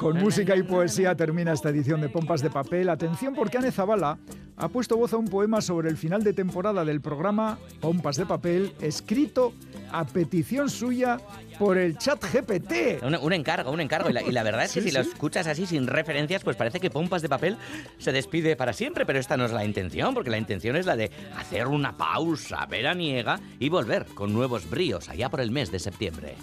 [0.05, 2.89] Con música y poesía termina esta edición de Pompas de Papel.
[2.89, 4.19] Atención porque Ane Zabala
[4.55, 8.27] ha puesto voz a un poema sobre el final de temporada del programa Pompas de
[8.27, 9.53] Papel, escrito
[9.91, 11.17] a petición suya
[11.57, 13.01] por el chat GPT.
[13.01, 14.11] Un, encargo, un encargo.
[14.11, 17.23] Y la, verdad es que si lo escuchas así sin referencias, pues parece que Pompas
[17.23, 17.57] de Papel
[17.97, 20.95] se despide para siempre, pero esta no es la intención, porque la intención es la
[20.95, 25.79] de hacer una pausa veraniega y volver con nuevos bríos allá por el mes de
[25.79, 26.35] septiembre.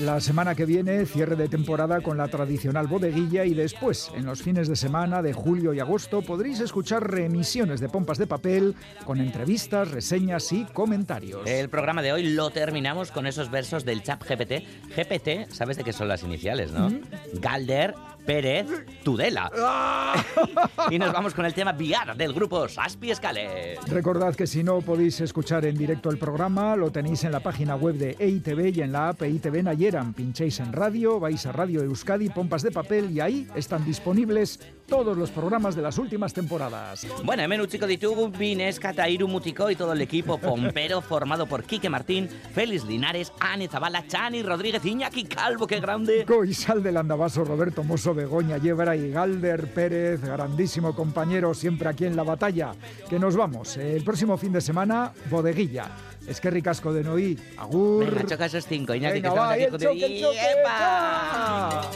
[0.00, 4.40] La semana que viene, cierre de temporada con la tradicional bodeguilla y después, en los
[4.40, 8.74] fines de semana de julio y agosto, podréis escuchar reemisiones de Pompas de Papel
[9.04, 11.46] con entrevistas, reseñas y comentarios.
[11.46, 14.64] El programa de hoy lo terminamos con esos versos del chat GPT.
[14.96, 16.88] GPT, ¿sabes de qué son las iniciales, no?
[17.34, 17.94] Galder
[18.30, 18.68] Pérez
[19.02, 19.50] Tudela.
[19.58, 20.14] Ah.
[20.90, 23.76] y nos vamos con el tema VR del grupo Saspi Escale.
[23.88, 27.74] Recordad que si no podéis escuchar en directo el programa, lo tenéis en la página
[27.74, 30.14] web de EITV y en la app EITV Nayeran.
[30.14, 35.16] Pinchéis en radio, vais a Radio Euskadi, Pompas de Papel y ahí están disponibles todos
[35.16, 37.06] los programas de las últimas temporadas.
[37.24, 41.88] Bueno, hemen utziko ditugu Binesca, Tairu Mutiko y todo el equipo pompero formado por Quique
[41.88, 46.24] Martín, Félix Linares, Ane Zabala, Chani Rodríguez, Iñaki Calvo, qué grande.
[46.26, 52.16] Coisal del Andabaso, Roberto Mosso, Begoña Yebra y Galder Pérez, grandísimo compañero siempre aquí en
[52.16, 52.72] la batalla.
[53.08, 53.78] Que nos vamos.
[53.78, 55.86] El próximo fin de semana, bodeguilla.
[56.28, 57.38] Es que ricasco de Noí.
[57.56, 58.04] Agur.
[58.04, 61.90] Venga, choca esos cinco, Iñaki, Venga, que va, aquí el choque, el choque, ¡Epa!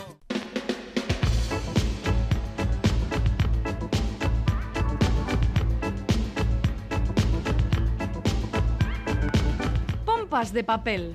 [10.53, 11.15] de papel.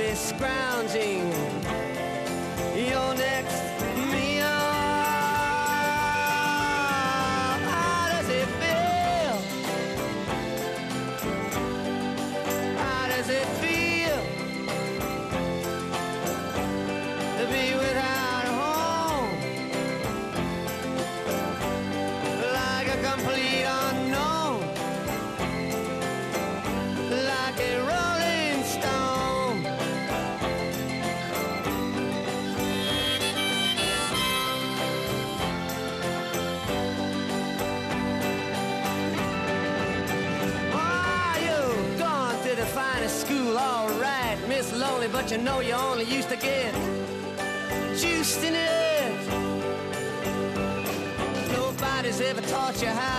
[0.00, 1.37] It's scrounging
[45.30, 46.72] you know you only used to get
[47.98, 49.12] juiced in it.
[51.52, 53.17] Nobody's ever taught you how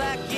[0.00, 0.29] back